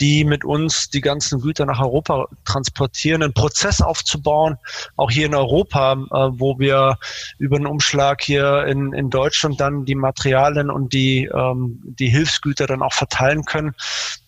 die 0.00 0.24
mit 0.24 0.44
uns 0.44 0.88
die 0.88 1.00
ganzen 1.00 1.40
Güter 1.40 1.66
nach 1.66 1.80
Europa 1.80 2.26
transportieren, 2.44 3.22
einen 3.22 3.34
Prozess 3.34 3.80
aufzubauen, 3.80 4.56
auch 4.96 5.10
hier 5.10 5.26
in 5.26 5.34
Europa, 5.34 5.92
äh, 5.92 5.96
wo 6.32 6.58
wir 6.58 6.98
über 7.38 7.56
einen 7.56 7.66
Umschlag 7.66 8.22
hier 8.22 8.64
in, 8.66 8.92
in 8.92 9.10
Deutschland 9.10 9.60
dann 9.60 9.84
die 9.84 9.94
Materialien 9.94 10.70
und 10.70 10.92
die, 10.92 11.30
ähm, 11.32 11.80
die 11.84 12.08
Hilfsgüter 12.08 12.66
dann 12.66 12.82
auch 12.82 12.92
verteilen 12.92 13.44
können. 13.44 13.74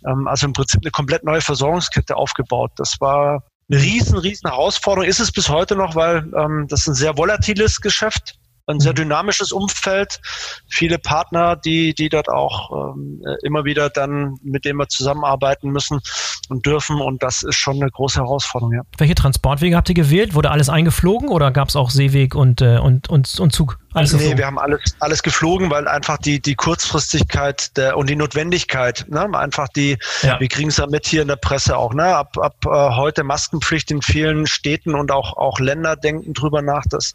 Ähm, 0.06 0.28
also 0.28 0.46
im 0.46 0.52
Prinzip 0.52 0.80
eine 0.84 0.90
komplett 0.90 1.24
neue 1.24 1.40
Versorgungskette 1.40 2.16
aufgebaut. 2.16 2.72
Das 2.76 2.96
war 3.00 3.42
eine 3.70 3.80
riesen, 3.80 4.18
riesen 4.18 4.48
Herausforderung, 4.48 5.08
ist 5.08 5.20
es 5.20 5.32
bis 5.32 5.48
heute 5.48 5.74
noch, 5.74 5.94
weil 5.94 6.30
ähm, 6.36 6.66
das 6.68 6.80
ist 6.80 6.88
ein 6.88 6.94
sehr 6.94 7.16
volatiles 7.16 7.80
Geschäft 7.80 8.38
ein 8.66 8.80
sehr 8.80 8.92
mhm. 8.92 8.96
dynamisches 8.96 9.52
Umfeld, 9.52 10.20
viele 10.68 10.98
Partner, 10.98 11.56
die, 11.56 11.94
die 11.94 12.08
dort 12.08 12.28
auch 12.28 12.94
ähm, 12.94 13.22
immer 13.42 13.64
wieder 13.64 13.90
dann, 13.90 14.36
mit 14.42 14.64
denen 14.64 14.78
wir 14.78 14.88
zusammenarbeiten 14.88 15.70
müssen 15.70 16.00
und 16.48 16.64
dürfen. 16.66 17.00
Und 17.00 17.22
das 17.22 17.42
ist 17.42 17.56
schon 17.56 17.76
eine 17.76 17.90
große 17.90 18.20
Herausforderung, 18.20 18.74
ja. 18.74 18.82
Welche 18.98 19.14
Transportwege 19.14 19.76
habt 19.76 19.88
ihr 19.88 19.94
gewählt? 19.94 20.34
Wurde 20.34 20.50
alles 20.50 20.68
eingeflogen 20.68 21.28
oder 21.28 21.50
gab 21.50 21.68
es 21.68 21.76
auch 21.76 21.90
Seeweg 21.90 22.34
und, 22.34 22.60
äh, 22.60 22.78
und, 22.78 23.08
und, 23.08 23.38
und 23.38 23.52
Zug? 23.52 23.78
Alles 23.94 24.12
nee, 24.12 24.36
wir 24.36 24.46
haben 24.46 24.58
alles, 24.58 24.80
alles 24.98 25.22
geflogen, 25.22 25.70
weil 25.70 25.86
einfach 25.86 26.18
die, 26.18 26.40
die 26.40 26.56
Kurzfristigkeit 26.56 27.76
der, 27.76 27.96
und 27.96 28.10
die 28.10 28.16
Notwendigkeit, 28.16 29.06
ne, 29.08 29.28
einfach 29.38 29.68
die, 29.68 29.96
ja. 30.22 30.38
wir 30.40 30.48
kriegen 30.48 30.68
es 30.68 30.78
ja 30.78 30.86
mit 30.88 31.06
hier 31.06 31.22
in 31.22 31.28
der 31.28 31.36
Presse 31.36 31.76
auch, 31.76 31.94
ne, 31.94 32.04
ab, 32.04 32.36
ab 32.36 32.56
äh, 32.66 32.68
heute 32.68 33.22
Maskenpflicht 33.22 33.92
in 33.92 34.02
vielen 34.02 34.48
Städten 34.48 34.96
und 34.96 35.12
auch, 35.12 35.36
auch 35.36 35.60
Länder 35.60 35.94
denken 35.94 36.34
drüber 36.34 36.60
nach, 36.60 36.82
das 36.90 37.14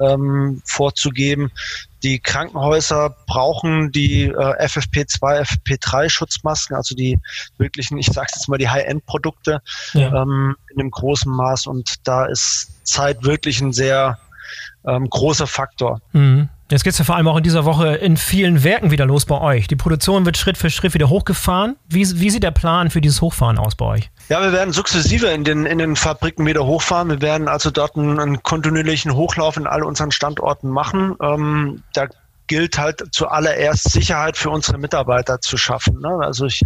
ähm, 0.00 0.62
vorzugeben. 0.64 1.50
Die 2.02 2.18
Krankenhäuser 2.18 3.16
brauchen 3.26 3.92
die 3.92 4.24
äh, 4.24 4.66
FFP2, 4.66 5.42
FFP3 5.42 6.08
Schutzmasken, 6.08 6.76
also 6.76 6.94
die 6.94 7.18
wirklichen, 7.58 7.98
ich 7.98 8.06
sage 8.06 8.28
jetzt 8.34 8.48
mal 8.48 8.58
die 8.58 8.68
High-End-Produkte 8.68 9.60
ja. 9.92 10.22
ähm, 10.22 10.56
in 10.70 10.80
einem 10.80 10.90
großen 10.90 11.30
Maß 11.30 11.66
und 11.66 11.94
da 12.04 12.26
ist 12.26 12.68
Zeit 12.84 13.24
wirklich 13.24 13.60
ein 13.60 13.72
sehr 13.72 14.18
ähm, 14.86 15.08
großer 15.08 15.46
Faktor. 15.46 16.00
Mhm. 16.12 16.48
Jetzt 16.70 16.82
geht 16.82 16.94
es 16.94 16.98
ja 16.98 17.04
vor 17.04 17.16
allem 17.16 17.28
auch 17.28 17.36
in 17.36 17.42
dieser 17.42 17.66
Woche 17.66 17.94
in 17.96 18.16
vielen 18.16 18.64
Werken 18.64 18.90
wieder 18.90 19.04
los 19.04 19.26
bei 19.26 19.38
euch. 19.38 19.68
Die 19.68 19.76
Produktion 19.76 20.24
wird 20.24 20.38
Schritt 20.38 20.56
für 20.56 20.70
Schritt 20.70 20.94
wieder 20.94 21.10
hochgefahren. 21.10 21.76
Wie, 21.88 22.08
wie 22.20 22.30
sieht 22.30 22.42
der 22.42 22.52
Plan 22.52 22.90
für 22.90 23.02
dieses 23.02 23.20
Hochfahren 23.20 23.58
aus 23.58 23.74
bei 23.74 23.84
euch? 23.84 24.10
Ja, 24.30 24.42
wir 24.42 24.52
werden 24.52 24.72
sukzessive 24.72 25.26
in 25.26 25.44
den, 25.44 25.66
in 25.66 25.78
den 25.78 25.94
Fabriken 25.94 26.46
wieder 26.46 26.64
hochfahren. 26.64 27.10
Wir 27.10 27.20
werden 27.20 27.48
also 27.48 27.70
dort 27.70 27.96
einen, 27.96 28.18
einen 28.18 28.42
kontinuierlichen 28.42 29.14
Hochlauf 29.14 29.58
in 29.58 29.66
all 29.66 29.84
unseren 29.84 30.10
Standorten 30.10 30.70
machen. 30.70 31.14
Ähm, 31.22 31.82
da 31.92 32.06
gilt 32.46 32.78
halt 32.78 33.02
zuallererst 33.12 33.90
Sicherheit 33.90 34.36
für 34.36 34.50
unsere 34.50 34.78
Mitarbeiter 34.78 35.40
zu 35.40 35.56
schaffen. 35.56 36.00
Ne? 36.00 36.18
Also 36.22 36.46
ich, 36.46 36.62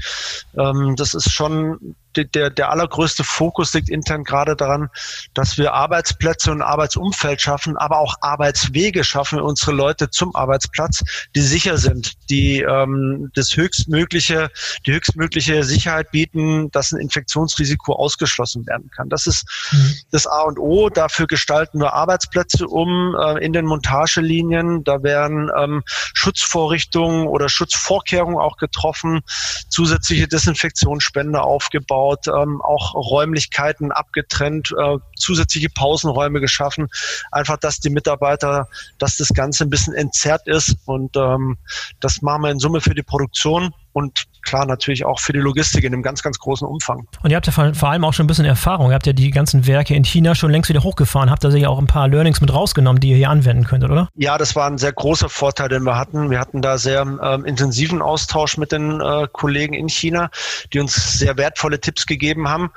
ähm, 0.57 0.95
das 0.97 1.15
ist 1.15 1.33
schon 1.33 1.97
der, 2.25 2.51
der 2.51 2.71
allergrößte 2.71 3.25
Fokus 3.25 3.75
liegt 3.75 3.89
intern 3.89 4.25
gerade 4.25 4.57
daran, 4.57 4.89
dass 5.35 5.59
wir 5.59 5.75
Arbeitsplätze 5.75 6.51
und 6.51 6.63
Arbeitsumfeld 6.63 7.41
schaffen, 7.41 7.77
aber 7.77 7.99
auch 7.99 8.15
Arbeitswege 8.21 9.05
schaffen, 9.05 9.41
unsere 9.41 9.73
Leute 9.73 10.11
zum 10.11 10.35
Arbeitsplatz, 10.35 11.03
die 11.35 11.41
sicher 11.41 11.79
sind, 11.79 12.15
die 12.31 12.61
ähm, 12.61 13.31
das 13.35 13.57
höchstmögliche, 13.57 14.51
die 14.87 14.93
höchstmögliche 14.93 15.65
Sicherheit 15.65 16.11
bieten, 16.11 16.71
dass 16.71 16.93
ein 16.93 17.01
Infektionsrisiko 17.01 17.95
ausgeschlossen 17.95 18.67
werden 18.67 18.91
kann. 18.91 19.09
Das 19.09 19.27
ist 19.27 19.45
mhm. 19.73 19.95
das 20.11 20.27
A 20.27 20.43
und 20.43 20.59
O. 20.59 20.89
Dafür 20.89 21.27
gestalten 21.27 21.81
wir 21.81 21.93
Arbeitsplätze 21.93 22.67
um 22.67 23.15
äh, 23.19 23.45
in 23.45 23.53
den 23.53 23.67
Montagelinien. 23.67 24.85
Da 24.85 25.03
werden 25.03 25.51
ähm, 25.57 25.83
Schutzvorrichtungen 25.87 27.27
oder 27.27 27.49
Schutzvorkehrungen 27.49 28.39
auch 28.39 28.57
getroffen, 28.57 29.21
zusätzliche 29.69 30.29
Desinfektionsspende 30.29 31.41
aufgebaut 31.41 32.08
aufgebaut, 32.09 32.29
ähm, 32.29 32.61
auch 32.63 32.95
Räumlichkeiten 32.95 33.93
abgetrennt, 33.93 34.75
äh, 34.79 34.99
zusätzliche 35.17 35.69
Pausenräume 35.71 36.41
geschaffen, 36.41 36.89
einfach, 37.31 37.59
dass 37.59 37.81
die 37.81 37.91
Mitarbeiter, 37.91 38.69
dass 38.99 39.17
das 39.17 39.29
Ganze 39.29 39.65
ein 39.65 39.71
bisschen 39.71 39.95
entzerrt 39.95 40.47
ist. 40.47 40.77
Und 40.87 41.17
ähm, 41.17 41.59
das 42.01 42.23
machen 42.23 42.43
wir 42.43 42.51
in 42.51 42.59
Summe 42.59 42.81
für 42.81 42.95
die 42.95 43.03
Produktion. 43.03 43.75
Und 43.93 44.27
klar 44.49 44.67
natürlich 44.67 45.05
auch 45.05 45.21
für 45.21 45.33
die 45.33 45.39
Logistik 45.39 45.85
in 45.85 45.93
einem 45.93 46.03
ganz, 46.03 46.23
ganz 46.23 46.39
großen 46.39 46.67
Umfang. 46.67 47.07
Und 47.23 47.31
ihr 47.31 47.37
habt 47.37 47.47
ja 47.47 47.53
vor 47.53 47.89
allem 47.89 48.05
auch 48.05 48.13
schon 48.13 48.25
ein 48.25 48.27
bisschen 48.27 48.45
Erfahrung. 48.45 48.91
Ihr 48.91 48.95
habt 48.95 49.07
ja 49.07 49.13
die 49.13 49.31
ganzen 49.31 49.67
Werke 49.67 49.95
in 49.95 50.05
China 50.05 50.35
schon 50.35 50.51
längst 50.51 50.69
wieder 50.69 50.83
hochgefahren. 50.83 51.31
Habt 51.31 51.45
ihr 51.45 51.51
sicher 51.51 51.71
auch 51.71 51.79
ein 51.79 51.87
paar 51.87 52.09
Learnings 52.09 52.41
mit 52.41 52.53
rausgenommen, 52.53 53.01
die 53.01 53.11
ihr 53.11 53.17
hier 53.17 53.31
anwenden 53.31 53.65
könntet, 53.65 53.91
oder? 53.91 54.09
Ja, 54.15 54.39
das 54.39 54.57
war 54.57 54.67
ein 54.67 54.79
sehr 54.79 54.93
großer 54.93 55.29
Vorteil, 55.29 55.69
den 55.69 55.83
wir 55.83 55.97
hatten. 55.97 56.31
Wir 56.31 56.41
hatten 56.41 56.63
da 56.63 56.79
sehr 56.79 57.03
ähm, 57.03 57.45
intensiven 57.45 58.01
Austausch 58.01 58.57
mit 58.57 58.73
den 58.73 59.01
äh, 59.01 59.27
Kollegen 59.33 59.75
in 59.75 59.89
China, 59.89 60.31
die 60.73 60.81
uns 60.81 61.19
sehr 61.19 61.37
wertvolle 61.37 61.81
Tipps 61.81 62.07
gegeben 62.07 62.49
haben. 62.49 62.71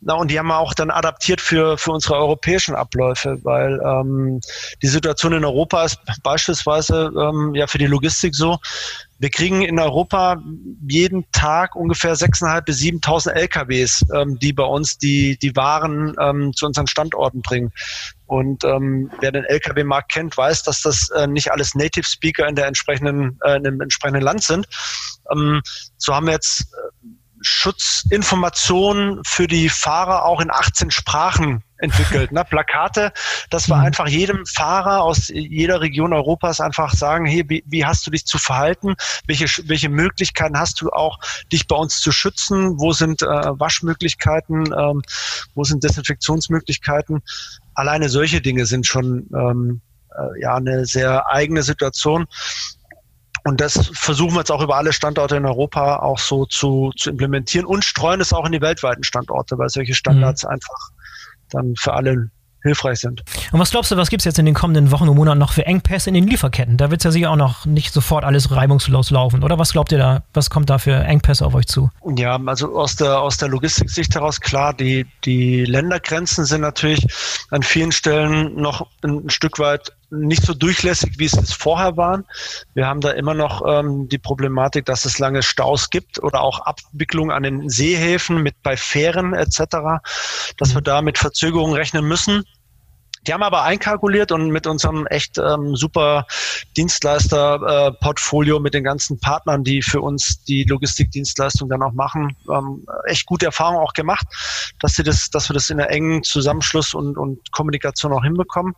Na, 0.00 0.14
und 0.14 0.30
die 0.30 0.38
haben 0.38 0.48
wir 0.48 0.58
auch 0.58 0.74
dann 0.74 0.90
adaptiert 0.90 1.40
für, 1.40 1.78
für 1.78 1.92
unsere 1.92 2.16
europäischen 2.16 2.74
Abläufe, 2.74 3.38
weil 3.42 3.80
ähm, 3.84 4.40
die 4.82 4.88
Situation 4.88 5.32
in 5.32 5.44
Europa 5.44 5.84
ist 5.84 5.98
beispielsweise 6.22 7.10
ähm, 7.16 7.54
ja 7.54 7.66
für 7.66 7.78
die 7.78 7.86
Logistik 7.86 8.34
so, 8.34 8.58
wir 9.18 9.30
kriegen 9.30 9.62
in 9.62 9.78
Europa 9.78 10.42
jeden 10.86 11.30
Tag 11.30 11.76
ungefähr 11.76 12.16
6.500 12.16 12.60
bis 12.62 12.78
7.000 12.78 13.30
LKWs, 13.30 14.04
ähm, 14.14 14.38
die 14.38 14.52
bei 14.52 14.64
uns 14.64 14.98
die, 14.98 15.38
die 15.38 15.54
Waren 15.56 16.14
ähm, 16.20 16.52
zu 16.52 16.66
unseren 16.66 16.86
Standorten 16.86 17.42
bringen. 17.42 17.72
Und 18.26 18.64
ähm, 18.64 19.10
wer 19.20 19.32
den 19.32 19.44
LKW-Markt 19.44 20.10
kennt, 20.12 20.36
weiß, 20.36 20.62
dass 20.64 20.82
das 20.82 21.10
äh, 21.10 21.26
nicht 21.26 21.52
alles 21.52 21.74
Native 21.74 22.06
Speaker 22.06 22.48
in 22.48 22.56
der 22.56 22.66
entsprechenden, 22.66 23.38
äh, 23.44 23.56
in 23.56 23.64
dem 23.64 23.80
entsprechenden 23.80 24.22
Land 24.22 24.42
sind. 24.42 24.66
Ähm, 25.30 25.62
so 25.96 26.14
haben 26.14 26.26
wir 26.26 26.32
jetzt 26.32 26.62
äh, 26.62 27.06
Schutzinformationen 27.42 29.20
für 29.24 29.46
die 29.46 29.68
Fahrer 29.68 30.24
auch 30.24 30.40
in 30.40 30.50
18 30.50 30.90
Sprachen 30.90 31.62
entwickelt. 31.84 32.32
Ne? 32.32 32.44
Plakate, 32.44 33.12
dass 33.50 33.68
wir 33.68 33.76
mhm. 33.76 33.84
einfach 33.84 34.08
jedem 34.08 34.44
Fahrer 34.46 35.02
aus 35.02 35.28
jeder 35.28 35.80
Region 35.80 36.12
Europas 36.12 36.60
einfach 36.60 36.92
sagen, 36.92 37.26
hey, 37.26 37.44
wie, 37.48 37.62
wie 37.66 37.84
hast 37.84 38.06
du 38.06 38.10
dich 38.10 38.26
zu 38.26 38.38
verhalten? 38.38 38.94
Welche, 39.26 39.46
welche 39.68 39.88
Möglichkeiten 39.88 40.58
hast 40.58 40.80
du 40.80 40.90
auch, 40.90 41.18
dich 41.52 41.66
bei 41.66 41.76
uns 41.76 42.00
zu 42.00 42.12
schützen? 42.12 42.78
Wo 42.78 42.92
sind 42.92 43.22
äh, 43.22 43.26
Waschmöglichkeiten? 43.26 44.72
Ähm, 44.76 45.02
wo 45.54 45.64
sind 45.64 45.84
Desinfektionsmöglichkeiten? 45.84 47.22
Alleine 47.74 48.08
solche 48.08 48.40
Dinge 48.40 48.66
sind 48.66 48.86
schon 48.86 49.28
ähm, 49.34 49.80
äh, 50.16 50.40
ja 50.40 50.56
eine 50.56 50.86
sehr 50.86 51.28
eigene 51.28 51.62
Situation. 51.62 52.26
Und 53.46 53.60
das 53.60 53.90
versuchen 53.92 54.34
wir 54.34 54.38
jetzt 54.40 54.50
auch 54.50 54.62
über 54.62 54.76
alle 54.76 54.94
Standorte 54.94 55.36
in 55.36 55.44
Europa 55.44 55.96
auch 55.96 56.18
so 56.18 56.46
zu, 56.46 56.92
zu 56.96 57.10
implementieren 57.10 57.66
und 57.66 57.84
streuen 57.84 58.22
es 58.22 58.32
auch 58.32 58.46
in 58.46 58.52
die 58.52 58.62
weltweiten 58.62 59.04
Standorte, 59.04 59.58
weil 59.58 59.68
solche 59.68 59.94
Standards 59.94 60.44
mhm. 60.44 60.50
einfach 60.50 60.90
dann 61.54 61.74
für 61.76 61.94
alle 61.94 62.30
hilfreich 62.64 63.00
sind. 63.00 63.22
Und 63.52 63.60
was 63.60 63.70
glaubst 63.70 63.90
du, 63.90 63.96
was 63.96 64.08
gibt 64.08 64.22
es 64.22 64.24
jetzt 64.24 64.38
in 64.38 64.46
den 64.46 64.54
kommenden 64.54 64.90
Wochen 64.90 65.08
und 65.08 65.16
Monaten 65.16 65.38
noch 65.38 65.52
für 65.52 65.66
Engpässe 65.66 66.08
in 66.08 66.14
den 66.14 66.26
Lieferketten? 66.26 66.76
Da 66.76 66.90
wird 66.90 67.00
es 67.00 67.04
ja 67.04 67.10
sicher 67.10 67.30
auch 67.30 67.36
noch 67.36 67.66
nicht 67.66 67.92
sofort 67.92 68.24
alles 68.24 68.50
reibungslos 68.50 69.10
laufen, 69.10 69.44
oder? 69.44 69.58
Was 69.58 69.72
glaubt 69.72 69.92
ihr 69.92 69.98
da, 69.98 70.22
was 70.32 70.50
kommt 70.50 70.70
da 70.70 70.78
für 70.78 70.94
Engpässe 70.94 71.44
auf 71.44 71.54
euch 71.54 71.66
zu? 71.66 71.90
Ja, 72.16 72.40
also 72.46 72.74
aus 72.76 72.96
der, 72.96 73.20
aus 73.20 73.36
der 73.36 73.48
Logistiksicht 73.48 74.14
heraus 74.14 74.40
klar, 74.40 74.72
die, 74.72 75.06
die 75.24 75.64
Ländergrenzen 75.66 76.46
sind 76.46 76.62
natürlich 76.62 77.06
an 77.50 77.62
vielen 77.62 77.92
Stellen 77.92 78.54
noch 78.60 78.86
ein 79.02 79.28
Stück 79.28 79.58
weit 79.58 79.92
nicht 80.10 80.42
so 80.42 80.54
durchlässig, 80.54 81.18
wie 81.18 81.24
es 81.24 81.34
es 81.34 81.52
vorher 81.52 81.96
waren. 81.96 82.24
Wir 82.74 82.86
haben 82.86 83.00
da 83.00 83.10
immer 83.10 83.34
noch 83.34 83.62
ähm, 83.66 84.08
die 84.08 84.18
Problematik, 84.18 84.84
dass 84.86 85.04
es 85.04 85.18
lange 85.18 85.42
Staus 85.42 85.90
gibt 85.90 86.22
oder 86.22 86.42
auch 86.42 86.60
Abwicklung 86.60 87.30
an 87.30 87.42
den 87.42 87.68
Seehäfen 87.68 88.42
mit 88.42 88.62
bei 88.62 88.76
Fähren 88.76 89.34
etc., 89.34 89.64
dass 90.58 90.74
wir 90.74 90.82
da 90.82 91.02
mit 91.02 91.18
Verzögerungen 91.18 91.74
rechnen 91.74 92.04
müssen. 92.04 92.44
Die 93.26 93.32
haben 93.32 93.42
aber 93.42 93.62
einkalkuliert 93.62 94.32
und 94.32 94.50
mit 94.50 94.66
unserem 94.66 95.06
echt 95.06 95.38
ähm, 95.38 95.74
super 95.76 96.26
Dienstleister-Portfolio, 96.76 98.56
äh, 98.56 98.60
mit 98.60 98.74
den 98.74 98.84
ganzen 98.84 99.18
Partnern, 99.18 99.64
die 99.64 99.82
für 99.82 100.00
uns 100.00 100.44
die 100.44 100.64
Logistikdienstleistung 100.64 101.68
dann 101.68 101.82
auch 101.82 101.92
machen, 101.92 102.36
ähm, 102.50 102.84
echt 103.06 103.26
gute 103.26 103.46
Erfahrungen 103.46 103.80
auch 103.80 103.92
gemacht, 103.92 104.26
dass 104.80 104.94
sie 104.94 105.02
das, 105.02 105.30
dass 105.30 105.48
wir 105.48 105.54
das 105.54 105.70
in 105.70 105.80
einer 105.80 105.90
engen 105.90 106.22
Zusammenschluss 106.22 106.94
und, 106.94 107.16
und 107.16 107.50
Kommunikation 107.52 108.12
auch 108.12 108.24
hinbekommen. 108.24 108.74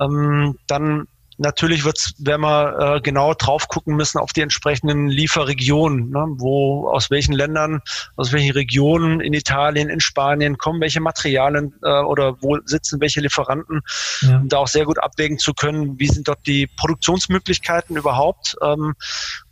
Ähm, 0.00 0.58
dann 0.66 1.06
Natürlich 1.40 1.84
wird's, 1.84 2.14
werden 2.18 2.42
wir 2.42 2.96
äh, 2.96 3.00
genau 3.00 3.32
drauf 3.32 3.68
gucken 3.68 3.94
müssen 3.94 4.18
auf 4.18 4.32
die 4.32 4.40
entsprechenden 4.40 5.08
Lieferregionen, 5.08 6.10
ne? 6.10 6.26
wo 6.36 6.88
aus 6.90 7.10
welchen 7.10 7.32
Ländern, 7.32 7.80
aus 8.16 8.32
welchen 8.32 8.50
Regionen 8.50 9.20
in 9.20 9.32
Italien, 9.32 9.88
in 9.88 10.00
Spanien 10.00 10.58
kommen 10.58 10.80
welche 10.80 11.00
Materialien 11.00 11.74
äh, 11.84 12.00
oder 12.00 12.42
wo 12.42 12.58
sitzen 12.64 13.00
welche 13.00 13.20
Lieferanten, 13.20 13.82
ja. 14.22 14.38
um 14.38 14.48
da 14.48 14.58
auch 14.58 14.68
sehr 14.68 14.84
gut 14.84 14.98
abwägen 14.98 15.38
zu 15.38 15.54
können, 15.54 15.98
wie 16.00 16.08
sind 16.08 16.26
dort 16.26 16.44
die 16.44 16.66
Produktionsmöglichkeiten 16.66 17.96
überhaupt 17.96 18.56
ähm, 18.60 18.94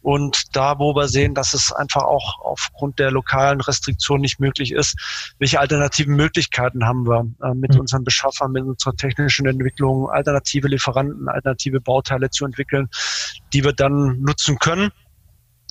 und 0.07 0.55
da, 0.55 0.79
wo 0.79 0.95
wir 0.95 1.09
sehen, 1.09 1.35
dass 1.35 1.53
es 1.53 1.73
einfach 1.73 2.05
auch 2.05 2.39
aufgrund 2.45 3.01
der 3.01 3.11
lokalen 3.11 3.61
Restriktionen 3.61 4.21
nicht 4.21 4.39
möglich 4.39 4.71
ist, 4.71 4.95
welche 5.41 5.59
alternativen 5.59 6.15
Möglichkeiten 6.15 6.87
haben 6.87 7.09
wir 7.09 7.27
äh, 7.43 7.55
mit 7.55 7.75
mhm. 7.75 7.81
unseren 7.81 8.05
Beschaffern, 8.05 8.53
mit 8.53 8.63
unserer 8.63 8.95
technischen 8.95 9.49
Entwicklung, 9.49 10.09
alternative 10.09 10.69
Lieferanten, 10.69 11.29
alternative 11.29 11.81
Bauteile 11.81 12.31
zu 12.31 12.45
entwickeln, 12.45 12.89
die 13.53 13.65
wir 13.65 13.73
dann 13.73 14.21
nutzen 14.21 14.61
können. 14.61 14.93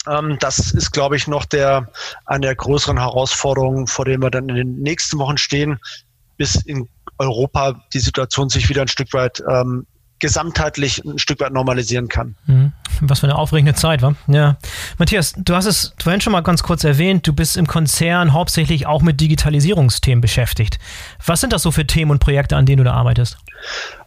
Ähm, 0.05 0.35
das 0.41 0.73
ist, 0.73 0.91
glaube 0.91 1.15
ich, 1.15 1.27
noch 1.27 1.45
der, 1.45 1.89
eine 2.25 2.47
der 2.47 2.55
größeren 2.55 2.99
Herausforderungen, 2.99 3.87
vor 3.87 4.03
denen 4.03 4.21
wir 4.21 4.31
dann 4.31 4.49
in 4.49 4.55
den 4.55 4.75
nächsten 4.79 5.17
Wochen 5.17 5.37
stehen, 5.37 5.79
bis 6.35 6.55
in 6.55 6.89
Europa 7.19 7.81
die 7.93 7.99
Situation 7.99 8.49
sich 8.49 8.67
wieder 8.67 8.81
ein 8.81 8.89
Stück 8.89 9.13
weit 9.13 9.41
ähm, 9.49 9.87
gesamtheitlich 10.25 11.05
ein 11.05 11.19
Stück 11.19 11.39
weit 11.39 11.53
normalisieren 11.53 12.07
kann. 12.07 12.35
Mhm. 12.47 12.71
Was 13.01 13.19
für 13.19 13.27
eine 13.27 13.35
aufregende 13.35 13.75
Zeit, 13.75 14.01
wa? 14.01 14.15
Ja. 14.25 14.57
Matthias, 14.97 15.35
du 15.37 15.53
hast 15.53 15.65
es 15.67 15.93
vorhin 16.01 16.19
schon 16.19 16.33
mal 16.33 16.41
ganz 16.41 16.63
kurz 16.63 16.83
erwähnt, 16.83 17.27
du 17.27 17.33
bist 17.33 17.57
im 17.57 17.67
Konzern 17.67 18.33
hauptsächlich 18.33 18.87
auch 18.87 19.03
mit 19.03 19.21
Digitalisierungsthemen 19.21 20.21
beschäftigt. 20.21 20.79
Was 21.23 21.41
sind 21.41 21.53
das 21.53 21.61
so 21.61 21.69
für 21.69 21.85
Themen 21.85 22.09
und 22.09 22.19
Projekte, 22.19 22.57
an 22.57 22.65
denen 22.65 22.77
du 22.77 22.83
da 22.85 22.93
arbeitest? 22.93 23.37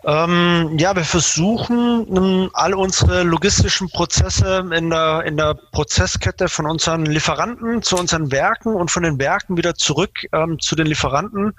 Ähm, 0.05 0.76
ja, 0.78 0.95
wir 0.95 1.05
versuchen 1.05 2.07
ähm, 2.17 2.50
all 2.52 2.75
unsere 2.75 3.25
logistischen 3.25 3.88
Prozesse 3.90 4.64
in 4.73 4.90
der, 4.90 5.25
in 5.25 5.37
der 5.37 5.55
Prozesskette 5.73 6.49
von 6.49 6.67
unseren 6.67 7.05
Lieferanten 7.05 7.83
zu 7.83 7.97
unseren 7.97 8.31
Werken 8.31 8.75
und 8.75 8.90
von 8.90 9.02
den 9.02 9.19
Werken 9.19 9.57
wieder 9.57 9.75
zurück 9.75 10.11
ähm, 10.33 10.59
zu 10.61 10.76
den 10.76 10.87
Lieferanten 10.87 11.52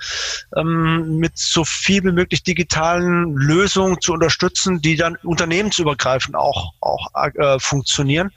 ähm, 0.55 1.17
mit 1.17 1.37
so 1.37 1.65
viel 1.65 2.03
wie 2.03 2.11
möglich 2.11 2.43
digitalen 2.43 3.35
Lösungen 3.35 3.99
zu 3.99 4.13
unterstützen, 4.13 4.81
die 4.81 4.95
dann 4.95 5.17
unternehmensübergreifend 5.23 6.35
auch, 6.35 6.71
auch 6.79 7.09
äh, 7.13 7.59
funktionieren 7.59 8.31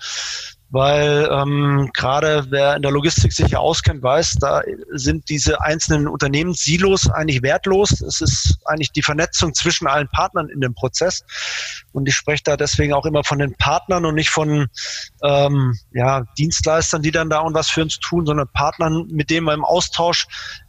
weil 0.72 1.28
ähm, 1.30 1.90
gerade 1.92 2.46
wer 2.48 2.76
in 2.76 2.82
der 2.82 2.90
Logistik 2.90 3.34
sich 3.34 3.48
ja 3.48 3.58
auskennt, 3.58 4.02
weiß, 4.02 4.36
da 4.40 4.62
sind 4.90 5.28
diese 5.28 5.60
einzelnen 5.60 6.08
Unternehmenssilos 6.08 7.10
eigentlich 7.10 7.42
wertlos. 7.42 8.00
Es 8.00 8.22
ist 8.22 8.58
eigentlich 8.64 8.90
die 8.90 9.02
Vernetzung 9.02 9.52
zwischen 9.52 9.86
allen 9.86 10.08
Partnern 10.08 10.48
in 10.48 10.62
dem 10.62 10.74
Prozess. 10.74 11.24
Und 11.92 12.08
ich 12.08 12.14
spreche 12.14 12.42
da 12.44 12.56
deswegen 12.56 12.94
auch 12.94 13.04
immer 13.04 13.22
von 13.22 13.38
den 13.38 13.54
Partnern 13.54 14.06
und 14.06 14.14
nicht 14.14 14.30
von 14.30 14.68
ähm, 15.22 15.78
ja, 15.92 16.24
Dienstleistern, 16.38 17.02
die 17.02 17.10
dann 17.10 17.28
da 17.28 17.40
und 17.40 17.52
was 17.52 17.68
für 17.68 17.82
uns 17.82 17.98
tun, 17.98 18.24
sondern 18.24 18.48
Partnern, 18.48 19.08
mit 19.10 19.28
denen 19.28 19.44
man 19.44 19.56
im 19.56 19.64
Austausch 19.66 20.26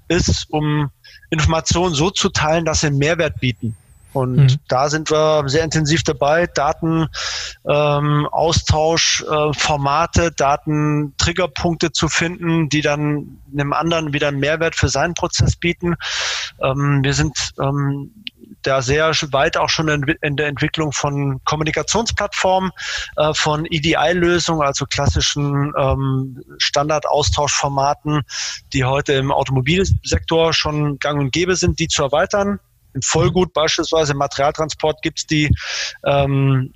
ist, 0.10 0.48
um 0.50 0.92
Informationen 1.30 1.96
so 1.96 2.10
zu 2.10 2.28
teilen, 2.28 2.66
dass 2.66 2.82
sie 2.82 2.88
einen 2.88 2.98
Mehrwert 2.98 3.40
bieten. 3.40 3.78
Und 4.14 4.36
mhm. 4.36 4.56
da 4.68 4.90
sind 4.90 5.12
wir 5.12 5.44
sehr 5.48 5.64
intensiv 5.64 6.04
dabei, 6.04 6.48
Daten, 6.48 7.08
ähm, 7.68 8.28
Austausch, 8.32 9.24
äh, 9.24 9.54
Formate, 9.54 10.32
Daten, 10.32 11.14
Triggerpunkte 11.18 11.92
zu 11.92 12.08
finden, 12.08 12.70
die 12.70 12.82
dann 12.82 13.40
einem 13.52 13.74
anderen 13.74 14.14
wieder 14.14 14.30
einen 14.30 14.40
Mehrwert 14.40 14.76
für 14.76 14.90
seinen 14.90 15.14
Prozess 15.14 15.56
bieten. 15.56 15.96
Ähm, 16.62 17.04
wir 17.04 17.14
sind 17.14 17.54
ähm, 17.60 18.12
da 18.62 18.82
sehr 18.82 19.12
weit 19.32 19.58
auch 19.58 19.70
schon 19.70 19.88
in, 20.22 20.36
der 20.36 20.48
Entwicklung 20.48 20.92
von 20.92 21.44
Kommunikationsplattformen, 21.44 22.72
äh, 23.18 23.34
von 23.34 23.66
EDI-Lösungen, 23.66 24.66
also 24.66 24.86
klassischen 24.86 25.74
ähm, 25.78 26.44
Standardaustauschformaten, 26.58 28.22
die 28.74 28.84
heute 28.84 29.14
im 29.14 29.32
Automobilsektor 29.32 30.54
schon 30.54 31.00
gang 31.00 31.20
und 31.20 31.32
gäbe 31.32 31.56
sind, 31.56 31.80
die 31.80 31.88
zu 31.88 32.04
erweitern. 32.04 32.60
Im 32.94 33.02
Vollgut 33.02 33.54
beispielsweise 33.54 34.14
im 34.14 34.20
Materialtransport 34.20 35.02
gibt 35.02 35.20
es 35.20 35.28
die 35.28 35.54
ähm, 36.06 36.74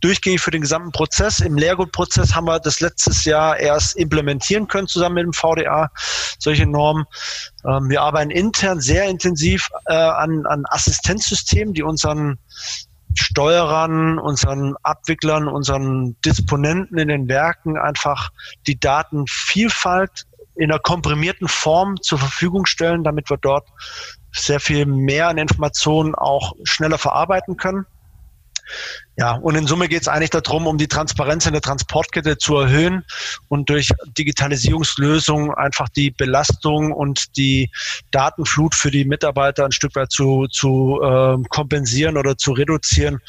durchgängig 0.00 0.40
für 0.40 0.50
den 0.50 0.62
gesamten 0.62 0.92
Prozess. 0.92 1.40
Im 1.40 1.56
Leergutprozess 1.56 2.34
haben 2.34 2.46
wir 2.46 2.60
das 2.60 2.80
letztes 2.80 3.24
Jahr 3.24 3.58
erst 3.58 3.96
implementieren 3.96 4.68
können 4.68 4.88
zusammen 4.88 5.16
mit 5.16 5.24
dem 5.24 5.32
VDA, 5.32 5.90
solche 6.38 6.66
Normen. 6.66 7.04
Ähm, 7.64 7.88
wir 7.88 8.02
arbeiten 8.02 8.30
intern 8.30 8.80
sehr 8.80 9.04
intensiv 9.08 9.68
äh, 9.86 9.94
an, 9.94 10.44
an 10.46 10.64
Assistenzsystemen, 10.68 11.74
die 11.74 11.82
unseren 11.82 12.38
Steuerern, 13.14 14.18
unseren 14.18 14.76
Abwicklern, 14.82 15.48
unseren 15.48 16.16
Disponenten 16.24 16.98
in 16.98 17.08
den 17.08 17.28
Werken 17.28 17.76
einfach 17.76 18.30
die 18.66 18.78
Datenvielfalt 18.78 20.26
in 20.54 20.70
einer 20.70 20.80
komprimierten 20.80 21.48
Form 21.48 22.00
zur 22.02 22.18
Verfügung 22.18 22.66
stellen, 22.66 23.04
damit 23.04 23.30
wir 23.30 23.36
dort 23.36 23.68
sehr 24.38 24.60
viel 24.60 24.86
mehr 24.86 25.28
an 25.28 25.38
Informationen 25.38 26.14
auch 26.14 26.54
schneller 26.64 26.98
verarbeiten 26.98 27.56
können. 27.56 27.86
Ja, 29.16 29.32
und 29.32 29.54
in 29.56 29.66
Summe 29.66 29.88
geht 29.88 30.02
es 30.02 30.08
eigentlich 30.08 30.30
darum, 30.30 30.66
um 30.66 30.78
die 30.78 30.88
Transparenz 30.88 31.46
in 31.46 31.52
der 31.52 31.62
Transportkette 31.62 32.38
zu 32.38 32.56
erhöhen 32.56 33.04
und 33.48 33.68
durch 33.68 33.90
Digitalisierungslösungen 34.16 35.52
einfach 35.54 35.88
die 35.88 36.10
Belastung 36.10 36.92
und 36.92 37.36
die 37.36 37.70
Datenflut 38.10 38.74
für 38.74 38.90
die 38.90 39.04
Mitarbeiter 39.04 39.64
ein 39.64 39.72
Stück 39.72 39.96
weit 39.96 40.12
zu, 40.12 40.46
zu 40.48 41.00
äh, 41.02 41.36
kompensieren 41.48 42.16
oder 42.16 42.36
zu 42.36 42.52
reduzieren, 42.52 43.20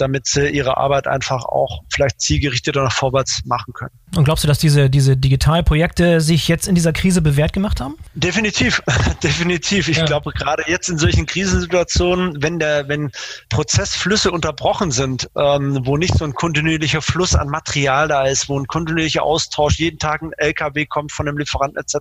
damit 0.00 0.26
sie 0.26 0.48
ihre 0.48 0.76
Arbeit 0.76 1.06
einfach 1.06 1.44
auch 1.44 1.82
vielleicht 1.88 2.20
zielgerichteter 2.20 2.82
nach 2.82 2.92
vorwärts 2.92 3.42
machen 3.44 3.72
können. 3.72 3.92
Und 4.14 4.24
glaubst 4.24 4.44
du, 4.44 4.48
dass 4.48 4.58
diese, 4.58 4.88
diese 4.88 5.16
Digitalprojekte 5.16 6.20
sich 6.20 6.48
jetzt 6.48 6.68
in 6.68 6.74
dieser 6.74 6.92
Krise 6.92 7.20
bewährt 7.22 7.52
gemacht 7.52 7.80
haben? 7.80 7.96
Definitiv, 8.14 8.82
definitiv. 9.22 9.88
Ich 9.88 9.98
ja. 9.98 10.04
glaube, 10.04 10.32
gerade 10.32 10.64
jetzt 10.66 10.88
in 10.88 10.98
solchen 10.98 11.26
Krisensituationen, 11.26 12.42
wenn 12.42 12.58
der, 12.58 12.88
wenn 12.88 13.10
Prozessflüsse 13.48 14.30
unterbrochen 14.30 14.90
sind, 14.90 15.28
ähm, 15.36 15.80
wo 15.84 15.96
nicht 15.96 16.16
so 16.16 16.24
ein 16.24 16.34
kontinuierlicher 16.34 17.02
Fluss 17.02 17.34
an 17.34 17.48
Material 17.48 18.08
da 18.08 18.24
ist, 18.24 18.48
wo 18.48 18.58
ein 18.58 18.66
kontinuierlicher 18.66 19.22
Austausch, 19.22 19.78
jeden 19.78 19.98
Tag 19.98 20.22
ein 20.22 20.32
LKW 20.36 20.86
kommt 20.86 21.12
von 21.12 21.28
einem 21.28 21.38
Lieferanten 21.38 21.78
etc., 21.78 21.98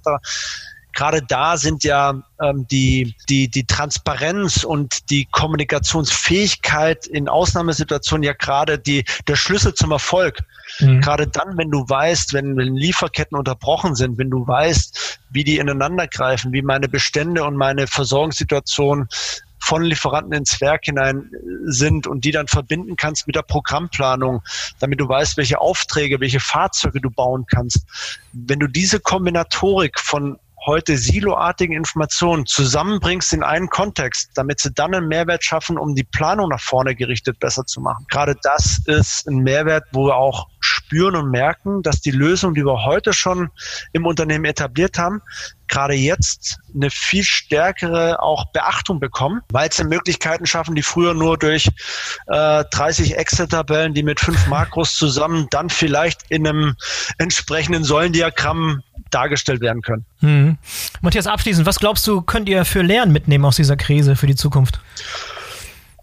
gerade 0.96 1.22
da 1.22 1.58
sind 1.58 1.84
ja 1.84 2.24
ähm, 2.42 2.66
die, 2.72 3.14
die, 3.30 3.50
die 3.50 3.66
Transparenz 3.66 4.64
und 4.64 5.10
die 5.12 5.28
Kommunikationsfähigkeit 5.32 7.06
in 7.06 7.30
Ausnahmesituationen 7.30 8.24
ja 8.24 8.34
gerade 8.34 8.80
die, 8.80 9.04
der 9.28 9.36
Schlüssel 9.36 9.74
zum 9.74 9.92
Erfolg. 9.92 10.40
Mhm. 10.80 11.02
Gerade 11.02 11.28
dann, 11.28 11.58
wenn 11.58 11.70
du 11.70 11.88
weißt, 11.88 12.34
wenn, 12.34 12.58
wenn 12.58 12.76
Lieferketten 12.76 13.38
unterbrochen 13.38 13.96
sind, 13.96 14.18
wenn 14.18 14.32
du 14.32 14.48
weißt, 14.48 15.20
wie 15.30 15.44
die 15.44 15.58
ineinander 15.58 16.08
greifen, 16.08 16.54
wie 16.54 16.62
meine 16.62 16.88
Bestände 16.88 17.44
und 17.44 17.56
meine 17.56 17.86
Versorgungssituation 17.88 19.08
von 19.60 19.84
Lieferanten 19.84 20.34
ins 20.34 20.62
Werk 20.62 20.86
hinein 20.86 21.32
sind 21.66 22.06
und 22.06 22.24
die 22.24 22.32
dann 22.32 22.48
verbinden 22.48 22.96
kannst 22.98 23.26
mit 23.26 23.36
der 23.36 23.42
Programmplanung, 23.42 24.44
damit 24.80 25.00
du 25.00 25.10
weißt, 25.10 25.38
welche 25.38 25.60
Aufträge, 25.60 26.20
welche 26.20 26.40
Fahrzeuge 26.40 27.02
du 27.02 27.10
bauen 27.10 27.46
kannst. 27.48 27.86
Wenn 28.32 28.60
du 28.60 28.68
diese 28.68 29.00
Kombinatorik 29.00 30.00
von 30.00 30.38
heute 30.66 30.98
siloartigen 30.98 31.76
Informationen 31.76 32.46
zusammenbringst 32.46 33.34
in 33.34 33.44
einen 33.44 33.70
Kontext, 33.70 34.32
damit 34.36 34.60
sie 34.60 34.72
dann 34.74 34.96
einen 34.96 35.08
Mehrwert 35.08 35.44
schaffen, 35.44 35.78
um 35.78 35.96
die 35.96 36.04
Planung 36.04 36.50
nach 36.50 36.62
vorne 36.62 36.96
gerichtet 36.96 37.40
besser 37.40 37.66
zu 37.66 37.82
machen. 37.82 38.06
Gerade 38.10 38.36
das 38.42 38.82
ist 38.86 39.28
ein 39.28 39.38
Mehrwert, 39.38 39.84
wo 39.92 40.10
auch 40.10 40.48
spüren 40.66 41.16
und 41.16 41.32
merken, 41.32 41.82
dass 41.84 42.02
die 42.02 42.12
Lösung, 42.12 42.54
die 42.54 42.66
wir 42.66 42.86
heute 42.86 43.14
schon 43.14 43.50
im 43.94 44.06
Unternehmen 44.06 44.46
etabliert 44.46 44.98
haben, 44.98 45.22
gerade 45.68 45.94
jetzt 45.94 46.60
eine 46.74 46.90
viel 46.90 47.24
stärkere 47.24 48.22
auch 48.22 48.52
Beachtung 48.52 49.00
bekommen, 49.00 49.42
weil 49.52 49.72
sie 49.72 49.84
Möglichkeiten 49.84 50.46
schaffen, 50.46 50.76
die 50.76 50.82
früher 50.82 51.14
nur 51.14 51.38
durch 51.38 51.68
äh, 52.28 52.64
30 52.72 53.18
Excel-Tabellen, 53.18 53.94
die 53.94 54.04
mit 54.04 54.20
fünf 54.20 54.48
Makros 54.50 54.96
zusammen 54.96 55.48
dann 55.52 55.70
vielleicht 55.70 56.22
in 56.30 56.48
einem 56.48 56.76
entsprechenden 57.18 57.84
Säulendiagramm 57.84 58.84
dargestellt 59.12 59.62
werden 59.62 59.82
können. 59.82 60.06
Hm. 60.20 60.58
Matthias, 61.02 61.28
abschließend, 61.28 61.66
was 61.66 61.80
glaubst 61.80 62.06
du, 62.08 62.22
könnt 62.22 62.50
ihr 62.50 62.66
für 62.66 62.82
Lernen 62.82 63.12
mitnehmen 63.12 63.46
aus 63.46 63.56
dieser 63.56 63.78
Krise 63.78 64.16
für 64.16 64.28
die 64.28 64.36
Zukunft? 64.36 64.82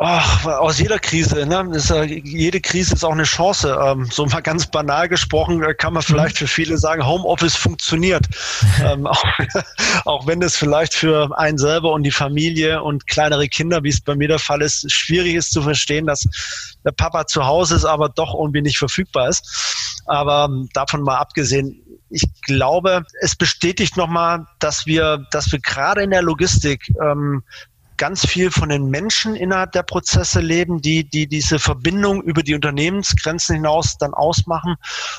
Ach, 0.04 0.44
aus 0.46 0.80
jeder 0.80 0.98
Krise, 0.98 1.46
ne? 1.46 1.68
Ist, 1.76 1.90
äh, 1.90 2.02
jede 2.02 2.60
Krise 2.60 2.94
ist 2.94 3.04
auch 3.04 3.12
eine 3.12 3.22
Chance. 3.22 3.78
Ähm, 3.80 4.08
so 4.10 4.26
mal 4.26 4.40
ganz 4.40 4.66
banal 4.66 5.08
gesprochen 5.08 5.62
äh, 5.62 5.74
kann 5.74 5.92
man 5.92 6.02
vielleicht 6.02 6.38
für 6.38 6.48
viele 6.48 6.76
sagen, 6.76 7.06
Homeoffice 7.06 7.54
funktioniert. 7.54 8.26
ähm, 8.84 9.06
auch, 9.06 9.22
auch, 10.04 10.26
wenn 10.26 10.42
es 10.42 10.56
vielleicht 10.56 10.94
für 10.94 11.38
einen 11.38 11.56
selber 11.56 11.92
und 11.92 12.02
die 12.02 12.10
Familie 12.10 12.82
und 12.82 13.06
kleinere 13.06 13.46
Kinder, 13.48 13.84
wie 13.84 13.90
es 13.90 14.00
bei 14.00 14.16
mir 14.16 14.26
der 14.26 14.40
Fall 14.40 14.60
ist, 14.62 14.90
schwierig 14.90 15.36
ist 15.36 15.52
zu 15.52 15.62
verstehen, 15.62 16.06
dass 16.06 16.26
der 16.84 16.90
Papa 16.90 17.28
zu 17.28 17.46
Hause 17.46 17.76
ist, 17.76 17.84
aber 17.84 18.08
doch 18.08 18.34
irgendwie 18.34 18.62
nicht 18.62 18.78
verfügbar 18.78 19.28
ist. 19.28 20.02
Aber 20.06 20.48
ähm, 20.50 20.68
davon 20.72 21.02
mal 21.02 21.18
abgesehen, 21.18 21.80
ich 22.12 22.24
glaube, 22.42 23.04
es 23.20 23.36
bestätigt 23.36 23.96
nochmal, 23.96 24.46
dass 24.58 24.84
wir, 24.84 25.26
dass 25.30 25.50
wir 25.50 25.60
gerade 25.60 26.02
in 26.02 26.10
der 26.10 26.22
Logistik 26.22 26.92
ähm, 27.00 27.42
ganz 28.02 28.26
viel 28.26 28.50
von 28.50 28.68
den 28.68 28.90
Menschen 28.90 29.36
innerhalb 29.36 29.70
der 29.70 29.84
Prozesse 29.84 30.40
leben, 30.40 30.82
die, 30.82 31.04
die 31.04 31.28
diese 31.28 31.60
Verbindung 31.60 32.20
über 32.20 32.42
die 32.42 32.56
Unternehmensgrenzen 32.56 33.54
hinaus 33.54 33.96
dann 33.96 34.12
ausmachen 34.12 34.74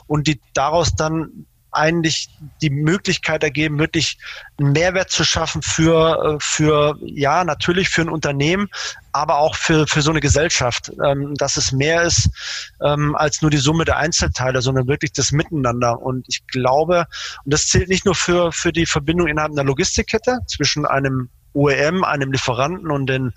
und 0.06 0.28
die 0.28 0.41
daraus 0.54 0.93
dann 0.93 1.46
eigentlich 1.72 2.28
die 2.62 2.69
Möglichkeit 2.69 3.41
ergeben, 3.41 3.80
wirklich 3.80 4.17
einen 4.58 4.74
Mehrwert 4.74 5.12
zu 5.12 5.24
schaffen 5.24 5.62
für, 5.62 6.36
äh, 6.36 6.38
für 6.41 6.98
ja, 7.06 7.46
natürlich 7.46 7.88
für 7.88 8.02
ein 8.02 8.10
Unternehmen, 8.10 8.67
aber 9.13 9.38
auch 9.38 9.56
für, 9.56 9.88
für 9.88 10.02
so 10.02 10.12
eine 10.12 10.19
Gesellschaft, 10.19 10.91
ähm, 11.06 11.36
dass 11.36 11.56
es 11.56 11.72
mehr 11.72 12.02
ist 12.02 12.30
ähm, 12.82 13.15
als 13.15 13.41
nur 13.41 13.50
die 13.50 13.58
Summe 13.60 13.86
der 13.86 13.96
Einzelteile, 13.96 14.62
sondern 14.62 14.89
wirklich 14.89 15.13
das 15.13 15.32
Miteinander. 15.32 16.02
Und 16.02 16.26
ich 16.28 16.46
glaube, 16.48 17.06
und 17.46 17.54
das 17.54 17.67
zählt 17.67 17.88
nicht 17.88 18.04
nur 18.04 18.15
für, 18.15 18.52
für 18.52 18.74
die 18.74 18.86
Verbindung 18.86 19.28
innerhalb 19.28 19.54
einer 19.54 19.63
Logistikkette 19.63 20.39
zwischen 20.48 20.86
einem 20.86 21.30
OEM, 21.54 22.04
einem 22.04 22.32
Lieferanten 22.32 22.92
und 22.92 23.08
den 23.08 23.34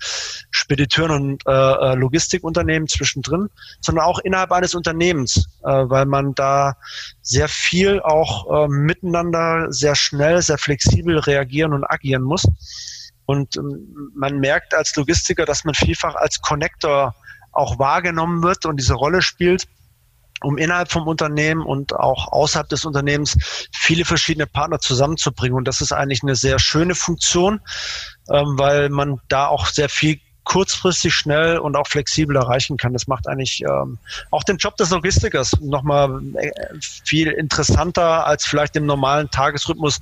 Spediteuren 0.51 1.11
und 1.11 1.47
äh, 1.47 1.51
äh, 1.51 1.95
Logistikunternehmen 1.95 2.87
zwischendrin, 2.87 3.49
sondern 3.81 4.05
auch 4.05 4.19
innerhalb 4.19 4.51
eines 4.51 4.75
Unternehmens, 4.75 5.45
äh, 5.63 5.69
weil 5.69 6.05
man 6.05 6.33
da 6.35 6.75
sehr 7.21 7.47
viel 7.47 8.01
auch 8.01 8.65
äh, 8.65 8.67
miteinander 8.67 9.71
sehr 9.71 9.95
schnell, 9.95 10.41
sehr 10.41 10.57
flexibel 10.57 11.19
reagieren 11.19 11.73
und 11.73 11.83
agieren 11.85 12.23
muss. 12.23 12.45
Und 13.25 13.57
ähm, 13.57 14.11
man 14.15 14.39
merkt 14.39 14.73
als 14.73 14.95
Logistiker, 14.95 15.45
dass 15.45 15.63
man 15.63 15.75
vielfach 15.75 16.15
als 16.15 16.41
Connector 16.41 17.15
auch 17.51 17.79
wahrgenommen 17.79 18.43
wird 18.43 18.65
und 18.65 18.77
diese 18.77 18.93
Rolle 18.93 19.21
spielt 19.21 19.67
um 20.41 20.57
innerhalb 20.57 20.91
vom 20.91 21.07
Unternehmen 21.07 21.61
und 21.61 21.95
auch 21.95 22.31
außerhalb 22.31 22.69
des 22.69 22.85
Unternehmens 22.85 23.37
viele 23.73 24.05
verschiedene 24.05 24.47
Partner 24.47 24.79
zusammenzubringen. 24.79 25.57
Und 25.57 25.67
das 25.67 25.81
ist 25.81 25.91
eigentlich 25.91 26.23
eine 26.23 26.35
sehr 26.35 26.59
schöne 26.59 26.95
Funktion, 26.95 27.61
ähm, 28.29 28.57
weil 28.57 28.89
man 28.89 29.19
da 29.27 29.47
auch 29.47 29.67
sehr 29.67 29.89
viel 29.89 30.19
kurzfristig, 30.47 31.13
schnell 31.13 31.57
und 31.57 31.75
auch 31.75 31.87
flexibel 31.87 32.37
erreichen 32.37 32.77
kann. 32.77 32.93
Das 32.93 33.07
macht 33.07 33.27
eigentlich 33.27 33.61
ähm, 33.61 33.97
auch 34.31 34.45
den 34.45 34.55
Job 34.55 34.77
des 34.77 34.91
Logistikers 34.91 35.59
nochmal 35.59 36.21
äh, 36.35 36.51
viel 36.79 37.27
interessanter 37.27 38.25
als 38.25 38.45
vielleicht 38.45 38.77
im 38.77 38.85
normalen 38.85 39.29
Tagesrhythmus, 39.29 39.99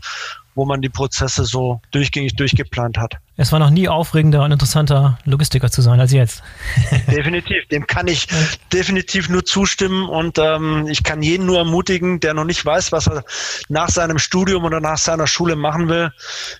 wo 0.54 0.64
man 0.66 0.84
die 0.84 0.90
Prozesse 0.90 1.46
so 1.46 1.82
durchgängig 1.90 2.36
durchgeplant 2.36 3.00
hat. 3.00 3.16
Es 3.38 3.52
war 3.52 3.58
noch 3.58 3.72
nie 3.72 3.90
aufregender 3.90 4.44
und 4.44 4.52
interessanter, 4.52 5.18
Logistiker 5.26 5.72
zu 5.72 5.82
sein 5.82 6.00
als 6.00 6.12
jetzt. 6.12 6.44
definitiv, 7.08 7.68
dem 7.70 7.88
kann 7.88 8.08
ich 8.08 8.28
definitiv 8.72 9.30
nur 9.30 9.46
zustimmen 9.46 10.08
und 10.08 10.38
ähm, 10.38 10.86
ich 10.88 11.04
kann 11.04 11.24
jeden 11.24 11.48
nur 11.48 11.58
ermutigen, 11.58 12.20
der 12.20 12.36
noch 12.36 12.46
nicht 12.46 12.64
weiß, 12.64 12.92
was 12.92 13.08
er 13.08 13.24
nach 13.68 13.90
seinem 13.90 14.20
Studium 14.20 14.64
oder 14.64 14.80
nach 14.80 15.00
seiner 15.00 15.26
Schule 15.26 15.56
machen 15.56 15.90
will. 15.90 16.12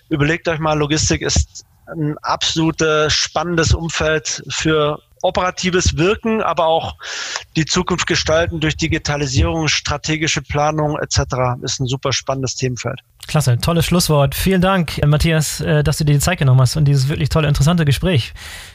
Überlegt 0.08 0.48
euch 0.48 0.58
mal, 0.58 0.76
Logistik 0.76 1.22
ist 1.22 1.64
ein 1.86 2.16
absolut 2.18 2.82
spannendes 3.08 3.74
Umfeld 3.74 4.42
für 4.48 4.98
operatives 5.22 5.96
Wirken, 5.96 6.42
aber 6.42 6.66
auch 6.66 6.94
die 7.56 7.64
Zukunft 7.64 8.06
gestalten 8.06 8.60
durch 8.60 8.76
Digitalisierung, 8.76 9.68
strategische 9.68 10.42
Planung 10.42 10.98
etc. 10.98 11.18
ist 11.62 11.80
ein 11.80 11.86
super 11.86 12.12
spannendes 12.12 12.54
Themenfeld. 12.54 13.00
Klasse, 13.26 13.58
tolles 13.58 13.86
Schlusswort. 13.86 14.36
Vielen 14.36 14.60
Dank, 14.60 14.98
äh, 14.98 15.06
Matthias, 15.06 15.60
äh, 15.60 15.82
dass 15.82 15.98
du 15.98 16.04
dir 16.04 16.12
die 16.12 16.20
Zeit 16.20 16.38
genommen 16.38 16.60
hast 16.60 16.76
und 16.76 16.84
dieses 16.84 17.08
wirklich 17.08 17.28
tolle, 17.28 17.48
interessante 17.48 17.84
Gespräch. 17.84 18.32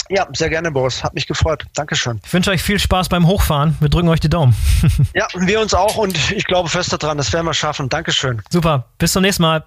Ja, 0.10 0.28
sehr 0.34 0.50
gerne, 0.50 0.72
Boris. 0.72 1.04
Hat 1.04 1.14
mich 1.14 1.26
gefreut. 1.26 1.66
Dankeschön. 1.74 2.20
Ich 2.26 2.34
wünsche 2.34 2.52
euch 2.52 2.62
viel 2.62 2.78
Spaß 2.78 3.08
beim 3.08 3.28
Hochfahren. 3.28 3.78
Wir 3.80 3.88
drücken 3.88 4.10
euch 4.10 4.20
die 4.20 4.30
Daumen. 4.30 4.54
ja, 5.16 5.28
wir 5.34 5.62
uns 5.62 5.74
auch 5.74 5.96
und 5.96 6.18
ich 6.32 6.46
glaube 6.46 6.68
fest 6.68 6.92
daran, 6.92 7.18
das 7.18 7.32
werden 7.32 7.46
wir 7.46 7.54
schaffen. 7.54 7.88
Dankeschön. 7.88 8.42
Super. 8.50 8.88
Bis 8.98 9.14
zum 9.14 9.22
nächsten 9.22 9.44
Mal. 9.44 9.64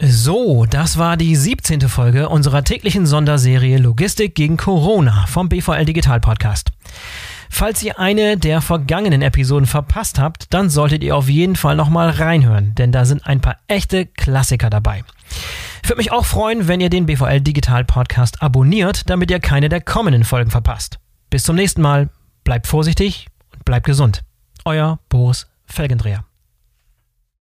So, 0.00 0.66
das 0.66 0.98
war 0.98 1.16
die 1.16 1.36
17. 1.36 1.88
Folge 1.88 2.28
unserer 2.28 2.64
täglichen 2.64 3.06
Sonderserie 3.06 3.78
Logistik 3.78 4.34
gegen 4.34 4.56
Corona 4.56 5.26
vom 5.26 5.48
BVL 5.48 5.84
Digital 5.84 6.18
Podcast. 6.18 6.72
Falls 7.48 7.80
ihr 7.84 8.00
eine 8.00 8.36
der 8.36 8.60
vergangenen 8.60 9.22
Episoden 9.22 9.66
verpasst 9.66 10.18
habt, 10.18 10.52
dann 10.52 10.68
solltet 10.68 11.04
ihr 11.04 11.14
auf 11.14 11.28
jeden 11.28 11.54
Fall 11.54 11.76
nochmal 11.76 12.10
reinhören, 12.10 12.74
denn 12.74 12.90
da 12.90 13.04
sind 13.04 13.24
ein 13.24 13.40
paar 13.40 13.58
echte 13.68 14.06
Klassiker 14.06 14.68
dabei. 14.68 15.04
Ich 15.84 15.88
würde 15.88 15.98
mich 15.98 16.10
auch 16.10 16.24
freuen, 16.24 16.66
wenn 16.66 16.80
ihr 16.80 16.90
den 16.90 17.06
BVL 17.06 17.40
Digital 17.40 17.84
Podcast 17.84 18.42
abonniert, 18.42 19.08
damit 19.08 19.30
ihr 19.30 19.38
keine 19.38 19.68
der 19.68 19.80
kommenden 19.80 20.24
Folgen 20.24 20.50
verpasst. 20.50 20.98
Bis 21.30 21.44
zum 21.44 21.54
nächsten 21.54 21.82
Mal, 21.82 22.10
bleibt 22.42 22.66
vorsichtig 22.66 23.28
und 23.54 23.64
bleibt 23.64 23.86
gesund. 23.86 24.24
Euer 24.64 24.98
Boris 25.08 25.46
Felgendreher. 25.66 26.24